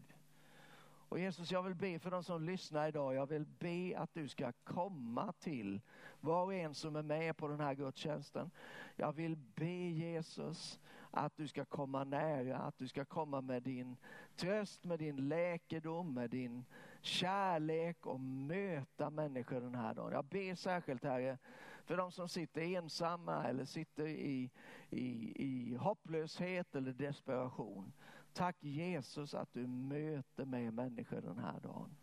Och 1.11 1.19
Jesus, 1.19 1.51
jag 1.51 1.63
vill 1.63 1.75
be 1.75 1.99
för 1.99 2.11
de 2.11 2.23
som 2.23 2.43
lyssnar 2.43 2.87
idag. 2.87 3.15
Jag 3.15 3.25
vill 3.25 3.45
be 3.45 3.93
att 3.97 4.13
du 4.13 4.27
ska 4.27 4.51
komma 4.63 5.33
till 5.39 5.81
var 6.19 6.43
och 6.43 6.53
en 6.53 6.73
som 6.73 6.95
är 6.95 7.03
med 7.03 7.37
på 7.37 7.47
den 7.47 7.59
här 7.59 7.73
gudstjänsten. 7.73 8.51
Jag 8.95 9.13
vill 9.13 9.35
be 9.35 9.89
Jesus 9.89 10.79
att 11.11 11.37
du 11.37 11.47
ska 11.47 11.65
komma 11.65 12.03
nära, 12.03 12.57
att 12.57 12.77
du 12.77 12.87
ska 12.87 13.05
komma 13.05 13.41
med 13.41 13.63
din 13.63 13.97
tröst, 14.35 14.83
med 14.83 14.99
din 14.99 15.27
läkedom, 15.29 16.13
med 16.13 16.29
din 16.29 16.65
kärlek 17.01 18.05
och 18.05 18.19
möta 18.19 19.09
människor 19.09 19.61
den 19.61 19.75
här 19.75 19.93
dagen. 19.93 20.11
Jag 20.11 20.25
ber 20.25 20.55
särskilt 20.55 21.03
Herre 21.03 21.37
för 21.85 21.97
de 21.97 22.11
som 22.11 22.29
sitter 22.29 22.61
ensamma 22.61 23.43
eller 23.43 23.65
sitter 23.65 24.07
i, 24.07 24.51
i, 24.89 25.33
i 25.35 25.75
hopplöshet 25.75 26.75
eller 26.75 26.91
desperation. 26.91 27.93
Tack 28.33 28.63
Jesus 28.63 29.33
att 29.33 29.53
du 29.53 29.67
möter 29.67 30.45
med 30.45 30.73
människor 30.73 31.21
den 31.21 31.37
här 31.37 31.59
dagen. 31.59 31.97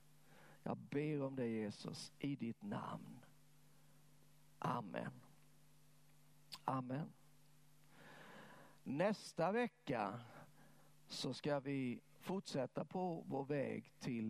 Jag 0.63 0.77
ber 0.77 1.23
om 1.23 1.37
det 1.37 1.47
Jesus 1.47 2.13
i 2.19 2.37
ditt 2.37 2.63
namn. 2.63 3.21
Amen. 4.59 5.13
Amen. 6.65 7.13
Nästa 8.83 9.53
vecka 9.53 10.21
så 11.07 11.35
ska 11.35 11.61
vi 11.61 12.01
fortsätta 12.21 12.85
på 12.85 13.25
vår 13.27 13.45
väg 13.45 13.93
till 13.99 14.27